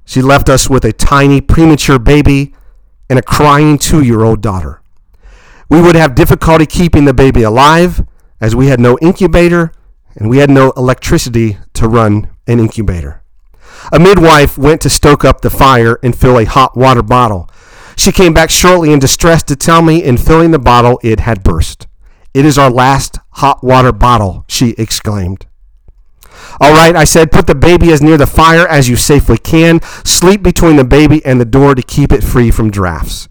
She 0.06 0.22
left 0.22 0.48
us 0.48 0.70
with 0.70 0.82
a 0.86 0.94
tiny 0.94 1.42
premature 1.42 1.98
baby 1.98 2.54
and 3.10 3.18
a 3.18 3.22
crying 3.22 3.76
two 3.76 4.02
year 4.02 4.22
old 4.24 4.40
daughter. 4.40 4.80
We 5.68 5.82
would 5.82 5.94
have 5.94 6.14
difficulty 6.14 6.64
keeping 6.64 7.04
the 7.04 7.12
baby 7.12 7.42
alive 7.42 8.02
as 8.40 8.56
we 8.56 8.68
had 8.68 8.80
no 8.80 8.96
incubator 9.02 9.72
and 10.14 10.30
we 10.30 10.38
had 10.38 10.48
no 10.48 10.70
electricity 10.70 11.58
to 11.74 11.86
run 11.86 12.30
an 12.46 12.60
incubator. 12.60 13.22
A 13.92 13.98
midwife 13.98 14.58
went 14.58 14.80
to 14.82 14.90
stoke 14.90 15.24
up 15.24 15.40
the 15.40 15.50
fire 15.50 15.98
and 16.02 16.16
fill 16.16 16.38
a 16.38 16.44
hot 16.44 16.76
water 16.76 17.02
bottle. 17.02 17.48
She 17.96 18.12
came 18.12 18.34
back 18.34 18.50
shortly 18.50 18.92
in 18.92 18.98
distress 18.98 19.42
to 19.44 19.56
tell 19.56 19.82
me 19.82 20.02
in 20.02 20.16
filling 20.18 20.50
the 20.50 20.58
bottle 20.58 21.00
it 21.02 21.20
had 21.20 21.42
burst. 21.42 21.86
It 22.34 22.44
is 22.44 22.58
our 22.58 22.70
last 22.70 23.18
hot 23.32 23.64
water 23.64 23.92
bottle, 23.92 24.44
she 24.48 24.74
exclaimed. 24.76 25.46
All 26.60 26.72
right, 26.72 26.96
I 26.96 27.04
said, 27.04 27.32
put 27.32 27.46
the 27.46 27.54
baby 27.54 27.92
as 27.92 28.02
near 28.02 28.16
the 28.16 28.26
fire 28.26 28.66
as 28.66 28.88
you 28.88 28.96
safely 28.96 29.38
can. 29.38 29.80
Sleep 30.04 30.42
between 30.42 30.76
the 30.76 30.84
baby 30.84 31.24
and 31.24 31.40
the 31.40 31.44
door 31.44 31.74
to 31.74 31.82
keep 31.82 32.12
it 32.12 32.24
free 32.24 32.50
from 32.50 32.70
drafts. 32.70 33.28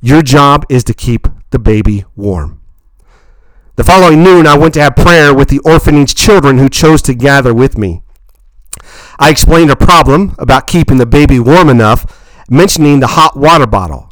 Your 0.00 0.22
job 0.22 0.66
is 0.68 0.84
to 0.84 0.94
keep 0.94 1.28
the 1.50 1.58
baby 1.58 2.04
warm. 2.16 2.60
The 3.76 3.84
following 3.84 4.22
noon, 4.22 4.46
I 4.46 4.58
went 4.58 4.74
to 4.74 4.82
have 4.82 4.96
prayer 4.96 5.34
with 5.34 5.48
the 5.48 5.60
orphanage 5.60 6.14
children 6.14 6.58
who 6.58 6.68
chose 6.68 7.00
to 7.02 7.14
gather 7.14 7.54
with 7.54 7.78
me. 7.78 8.02
I 9.18 9.30
explained 9.30 9.70
a 9.70 9.76
problem 9.76 10.34
about 10.38 10.66
keeping 10.66 10.98
the 10.98 11.06
baby 11.06 11.38
warm 11.38 11.68
enough, 11.68 12.44
mentioning 12.50 13.00
the 13.00 13.08
hot 13.08 13.36
water 13.36 13.66
bottle. 13.66 14.10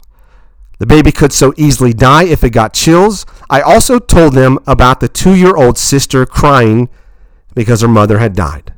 The 0.78 0.86
baby 0.86 1.12
could 1.12 1.32
so 1.32 1.52
easily 1.56 1.92
die 1.92 2.24
if 2.24 2.42
it 2.42 2.50
got 2.50 2.72
chills. 2.72 3.26
I 3.50 3.60
also 3.60 3.98
told 3.98 4.32
them 4.32 4.58
about 4.66 5.00
the 5.00 5.08
two 5.08 5.34
year 5.34 5.54
old 5.54 5.76
sister 5.76 6.24
crying 6.24 6.88
because 7.54 7.82
her 7.82 7.88
mother 7.88 8.18
had 8.18 8.34
died. 8.34 8.72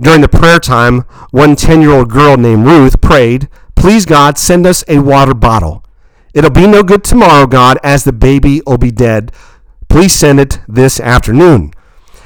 During 0.00 0.20
the 0.20 0.28
prayer 0.28 0.58
time, 0.58 1.00
one 1.30 1.56
10 1.56 1.80
year 1.80 1.92
old 1.92 2.10
girl 2.10 2.36
named 2.36 2.66
Ruth 2.66 3.00
prayed, 3.00 3.48
Please, 3.74 4.06
God, 4.06 4.38
send 4.38 4.66
us 4.66 4.84
a 4.86 5.00
water 5.00 5.34
bottle. 5.34 5.84
It'll 6.34 6.50
be 6.50 6.66
no 6.66 6.82
good 6.82 7.04
tomorrow, 7.04 7.46
God, 7.46 7.78
as 7.82 8.04
the 8.04 8.12
baby 8.12 8.62
will 8.66 8.78
be 8.78 8.90
dead. 8.90 9.32
Please 9.88 10.12
send 10.12 10.40
it 10.40 10.60
this 10.68 11.00
afternoon. 11.00 11.72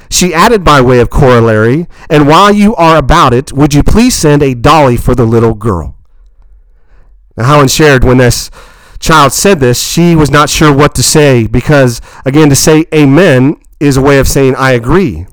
She 0.09 0.33
added 0.33 0.63
by 0.63 0.81
way 0.81 0.99
of 0.99 1.09
corollary, 1.09 1.87
and 2.09 2.27
while 2.27 2.51
you 2.51 2.75
are 2.75 2.97
about 2.97 3.33
it, 3.33 3.51
would 3.51 3.73
you 3.73 3.83
please 3.83 4.15
send 4.15 4.41
a 4.41 4.53
dolly 4.53 4.97
for 4.97 5.15
the 5.15 5.25
little 5.25 5.53
girl? 5.53 5.95
Now, 7.35 7.45
Helen 7.45 7.67
shared 7.67 8.03
when 8.03 8.17
this 8.17 8.49
child 8.99 9.33
said 9.33 9.59
this, 9.59 9.81
she 9.81 10.15
was 10.15 10.31
not 10.31 10.49
sure 10.49 10.73
what 10.73 10.95
to 10.95 11.03
say 11.03 11.45
because, 11.45 12.01
again, 12.25 12.49
to 12.49 12.55
say 12.55 12.85
amen 12.93 13.57
is 13.79 13.97
a 13.97 14.01
way 14.01 14.17
of 14.17 14.27
saying 14.27 14.55
I 14.55 14.71
agree 14.71 15.27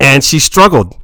and 0.00 0.24
she 0.24 0.38
struggled. 0.38 0.96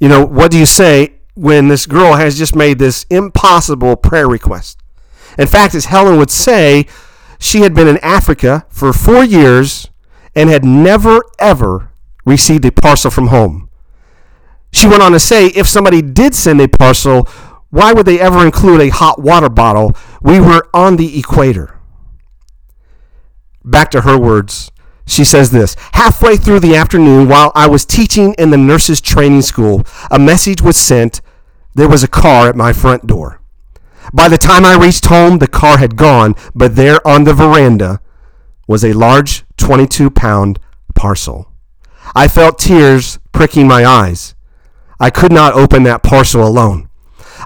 You 0.00 0.08
know, 0.08 0.24
what 0.24 0.50
do 0.50 0.58
you 0.58 0.66
say 0.66 1.16
when 1.34 1.68
this 1.68 1.86
girl 1.86 2.14
has 2.14 2.38
just 2.38 2.56
made 2.56 2.78
this 2.78 3.04
impossible 3.10 3.96
prayer 3.96 4.28
request? 4.28 4.78
In 5.38 5.46
fact, 5.46 5.74
as 5.74 5.86
Helen 5.86 6.16
would 6.16 6.30
say, 6.30 6.86
she 7.38 7.60
had 7.60 7.74
been 7.74 7.88
in 7.88 7.98
Africa 7.98 8.66
for 8.70 8.92
four 8.92 9.22
years 9.22 9.88
and 10.34 10.48
had 10.48 10.64
never, 10.64 11.22
ever 11.38 11.90
received 12.24 12.64
a 12.64 12.72
parcel 12.72 13.10
from 13.10 13.28
home. 13.28 13.68
She 14.72 14.88
went 14.88 15.02
on 15.02 15.12
to 15.12 15.20
say 15.20 15.48
if 15.48 15.68
somebody 15.68 16.02
did 16.02 16.34
send 16.34 16.60
a 16.60 16.68
parcel, 16.68 17.28
why 17.70 17.92
would 17.92 18.06
they 18.06 18.20
ever 18.20 18.44
include 18.44 18.80
a 18.80 18.88
hot 18.88 19.20
water 19.20 19.48
bottle? 19.48 19.96
We 20.22 20.40
were 20.40 20.68
on 20.72 20.96
the 20.96 21.18
equator. 21.18 21.78
Back 23.64 23.90
to 23.92 24.02
her 24.02 24.18
words 24.18 24.70
she 25.06 25.24
says 25.24 25.50
this 25.50 25.76
Halfway 25.92 26.36
through 26.36 26.60
the 26.60 26.76
afternoon, 26.76 27.28
while 27.28 27.52
I 27.54 27.66
was 27.68 27.84
teaching 27.84 28.34
in 28.38 28.50
the 28.50 28.56
nurses' 28.56 29.00
training 29.00 29.42
school, 29.42 29.86
a 30.10 30.18
message 30.18 30.62
was 30.62 30.76
sent. 30.76 31.20
There 31.74 31.88
was 31.88 32.02
a 32.02 32.08
car 32.08 32.48
at 32.48 32.56
my 32.56 32.72
front 32.72 33.06
door. 33.06 33.40
By 34.12 34.28
the 34.28 34.38
time 34.38 34.64
I 34.64 34.76
reached 34.76 35.06
home, 35.06 35.38
the 35.38 35.48
car 35.48 35.78
had 35.78 35.96
gone, 35.96 36.34
but 36.54 36.76
there 36.76 37.06
on 37.06 37.24
the 37.24 37.34
veranda 37.34 38.00
was 38.68 38.84
a 38.84 38.92
large 38.92 39.44
22 39.56 40.10
pound 40.10 40.58
parcel. 40.94 41.50
I 42.14 42.28
felt 42.28 42.58
tears 42.58 43.18
pricking 43.32 43.66
my 43.66 43.84
eyes. 43.84 44.34
I 45.00 45.10
could 45.10 45.32
not 45.32 45.54
open 45.54 45.82
that 45.84 46.02
parcel 46.02 46.46
alone. 46.46 46.88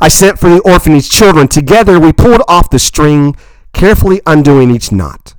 I 0.00 0.08
sent 0.08 0.38
for 0.38 0.48
the 0.48 0.60
orphanage 0.60 1.10
children. 1.10 1.48
Together, 1.48 1.98
we 1.98 2.12
pulled 2.12 2.42
off 2.46 2.70
the 2.70 2.78
string, 2.78 3.36
carefully 3.72 4.20
undoing 4.26 4.70
each 4.70 4.92
knot. 4.92 5.34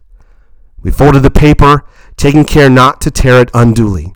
We 0.81 0.91
folded 0.91 1.23
the 1.23 1.31
paper 1.31 1.85
taking 2.17 2.43
care 2.43 2.69
not 2.69 2.99
to 3.01 3.11
tear 3.11 3.41
it 3.41 3.51
unduly. 3.53 4.13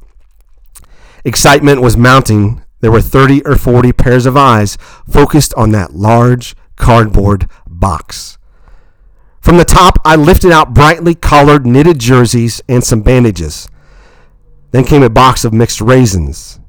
Excitement 1.23 1.81
was 1.81 1.95
mounting. 1.95 2.61
There 2.81 2.91
were 2.91 3.01
30 3.01 3.45
or 3.45 3.55
40 3.55 3.93
pairs 3.93 4.25
of 4.25 4.35
eyes 4.35 4.77
focused 5.09 5.53
on 5.55 5.71
that 5.71 5.93
large 5.93 6.55
cardboard 6.75 7.47
box. 7.65 8.37
From 9.39 9.57
the 9.57 9.65
top, 9.65 9.99
I 10.03 10.15
lifted 10.15 10.51
out 10.51 10.73
brightly 10.73 11.15
colored 11.15 11.65
knitted 11.65 11.99
jerseys 11.99 12.61
and 12.67 12.83
some 12.83 13.01
bandages. 13.01 13.69
Then 14.73 14.83
came 14.83 15.03
a 15.03 15.09
box 15.09 15.45
of 15.45 15.53
mixed 15.53 15.79
raisins. 15.79 16.59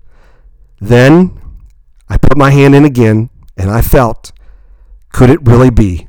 Then 0.78 1.40
I 2.06 2.18
put 2.18 2.36
my 2.36 2.50
hand 2.50 2.74
in 2.74 2.84
again 2.84 3.30
and 3.56 3.70
I 3.70 3.80
felt, 3.80 4.30
could 5.10 5.30
it 5.30 5.40
really 5.42 5.70
be? 5.70 6.08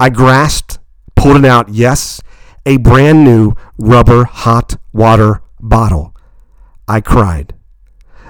I 0.00 0.10
grasped, 0.10 0.80
pulled 1.14 1.36
it 1.36 1.44
out. 1.44 1.68
Yes, 1.68 2.20
a 2.66 2.78
brand 2.78 3.24
new 3.24 3.54
rubber 3.78 4.24
hot 4.24 4.76
water 4.92 5.40
bottle. 5.60 6.16
I 6.88 7.00
cried. 7.00 7.54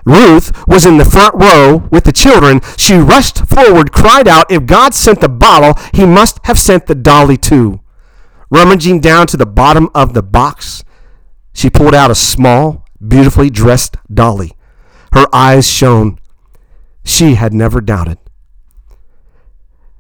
Ruth 0.05 0.53
was 0.69 0.85
in 0.85 0.99
the 0.99 1.05
front 1.05 1.35
row 1.37 1.89
with 1.91 2.05
the 2.05 2.13
children. 2.13 2.61
She 2.77 2.97
rushed 2.97 3.47
forward, 3.47 3.93
cried 3.93 4.29
out, 4.29 4.53
If 4.53 4.67
God 4.67 4.93
sent 4.93 5.23
the 5.23 5.29
bottle, 5.31 5.83
he 5.95 6.05
must 6.05 6.39
have 6.45 6.59
sent 6.59 6.87
the 6.87 6.95
dolly 6.95 7.39
too. 7.39 7.81
Rummaging 8.51 9.01
down 9.01 9.27
to 9.29 9.39
the 9.39 9.47
bottom 9.47 9.89
of 9.95 10.13
the 10.13 10.23
box, 10.23 10.85
she 11.55 11.71
pulled 11.71 11.95
out 11.95 12.11
a 12.11 12.15
small, 12.15 12.86
beautifully 13.07 13.51
dressed 13.51 13.97
dolly. 14.13 14.53
Her 15.13 15.27
eyes 15.33 15.71
shone. 15.71 16.19
She 17.05 17.35
had 17.35 17.55
never 17.55 17.81
doubted. 17.81 18.19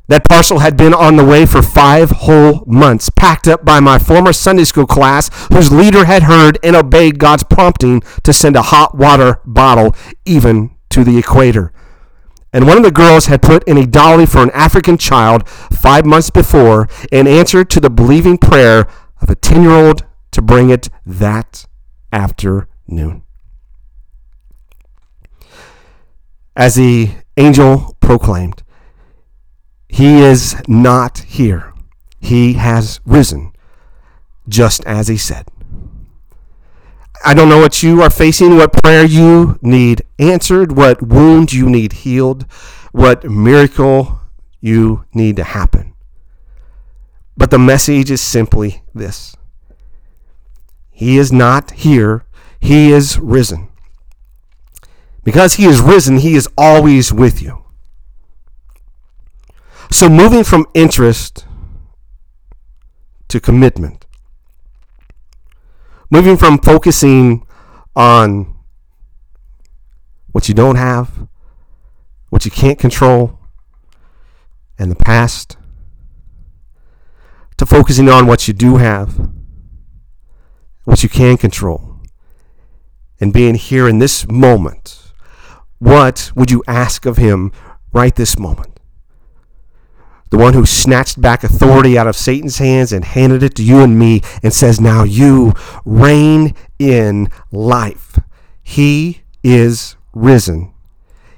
That 0.08 0.28
parcel 0.28 0.60
had 0.60 0.76
been 0.76 0.94
on 0.94 1.16
the 1.16 1.24
way 1.24 1.46
for 1.46 1.62
five 1.62 2.10
whole 2.10 2.62
months, 2.66 3.10
packed 3.10 3.48
up 3.48 3.64
by 3.64 3.80
my 3.80 3.98
former 3.98 4.32
Sunday 4.32 4.62
school 4.64 4.86
class, 4.86 5.30
whose 5.52 5.72
leader 5.72 6.04
had 6.04 6.24
heard 6.24 6.58
and 6.62 6.76
obeyed 6.76 7.18
God's 7.18 7.42
prompting 7.42 8.02
to 8.22 8.32
send 8.32 8.54
a 8.54 8.62
hot 8.62 8.96
water 8.96 9.40
bottle 9.44 9.96
even 10.24 10.76
to 10.90 11.02
the 11.02 11.18
equator. 11.18 11.72
And 12.52 12.66
one 12.66 12.76
of 12.76 12.84
the 12.84 12.92
girls 12.92 13.26
had 13.26 13.42
put 13.42 13.64
in 13.64 13.76
a 13.76 13.86
dolly 13.86 14.26
for 14.26 14.42
an 14.42 14.52
African 14.52 14.96
child 14.96 15.48
five 15.48 16.06
months 16.06 16.30
before 16.30 16.88
in 17.10 17.26
answer 17.26 17.64
to 17.64 17.80
the 17.80 17.90
believing 17.90 18.38
prayer 18.38 18.86
of 19.20 19.28
a 19.28 19.34
10 19.34 19.62
year 19.62 19.72
old 19.72 20.04
to 20.30 20.40
bring 20.40 20.70
it 20.70 20.88
that 21.04 21.66
afternoon. 22.12 22.66
As 26.54 26.76
the 26.76 27.10
angel 27.36 27.96
proclaimed. 28.00 28.62
He 29.88 30.18
is 30.18 30.56
not 30.68 31.18
here. 31.18 31.72
He 32.20 32.54
has 32.54 33.00
risen, 33.06 33.52
just 34.48 34.84
as 34.84 35.08
he 35.08 35.16
said. 35.16 35.46
I 37.24 37.34
don't 37.34 37.48
know 37.48 37.58
what 37.58 37.82
you 37.82 38.02
are 38.02 38.10
facing, 38.10 38.56
what 38.56 38.72
prayer 38.72 39.04
you 39.04 39.58
need 39.62 40.02
answered, 40.18 40.76
what 40.76 41.02
wound 41.02 41.52
you 41.52 41.68
need 41.68 41.92
healed, 41.92 42.44
what 42.92 43.24
miracle 43.24 44.20
you 44.60 45.04
need 45.14 45.36
to 45.36 45.44
happen. 45.44 45.94
But 47.36 47.50
the 47.50 47.58
message 47.58 48.10
is 48.10 48.20
simply 48.20 48.82
this 48.94 49.34
He 50.90 51.16
is 51.16 51.32
not 51.32 51.70
here, 51.72 52.25
He 52.60 52.92
is 52.92 53.18
risen. 53.18 53.68
Because 55.24 55.54
He 55.54 55.66
is 55.66 55.80
risen, 55.80 56.18
He 56.18 56.34
is 56.34 56.48
always 56.56 57.12
with 57.12 57.42
you. 57.42 57.64
So, 59.90 60.08
moving 60.08 60.44
from 60.44 60.66
interest 60.74 61.46
to 63.28 63.40
commitment, 63.40 64.04
moving 66.10 66.36
from 66.36 66.58
focusing 66.58 67.46
on 67.94 68.54
what 70.32 70.48
you 70.48 70.54
don't 70.54 70.76
have, 70.76 71.28
what 72.30 72.44
you 72.44 72.50
can't 72.50 72.78
control, 72.78 73.38
and 74.78 74.90
the 74.90 74.96
past, 74.96 75.56
to 77.56 77.64
focusing 77.64 78.08
on 78.08 78.26
what 78.26 78.46
you 78.46 78.54
do 78.54 78.76
have, 78.76 79.30
what 80.84 81.02
you 81.02 81.08
can 81.08 81.36
control, 81.36 81.95
and 83.20 83.32
being 83.32 83.54
here 83.54 83.88
in 83.88 83.98
this 83.98 84.28
moment. 84.28 85.12
What 85.78 86.32
would 86.34 86.50
you 86.50 86.62
ask 86.66 87.06
of 87.06 87.16
Him 87.16 87.52
right 87.92 88.14
this 88.14 88.38
moment? 88.38 88.76
the 90.30 90.38
one 90.38 90.54
who 90.54 90.66
snatched 90.66 91.20
back 91.20 91.44
authority 91.44 91.96
out 91.96 92.06
of 92.06 92.16
Satan's 92.16 92.58
hands 92.58 92.92
and 92.92 93.04
handed 93.04 93.42
it 93.42 93.54
to 93.56 93.62
you 93.62 93.80
and 93.80 93.98
me 93.98 94.22
and 94.42 94.52
says, 94.52 94.80
Now 94.80 95.04
you 95.04 95.54
reign 95.84 96.54
in 96.78 97.28
life. 97.52 98.18
He 98.62 99.22
is 99.42 99.96
risen. 100.12 100.74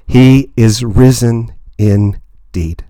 He 0.07 0.51
is 0.57 0.83
risen 0.83 1.53
indeed. 1.77 2.85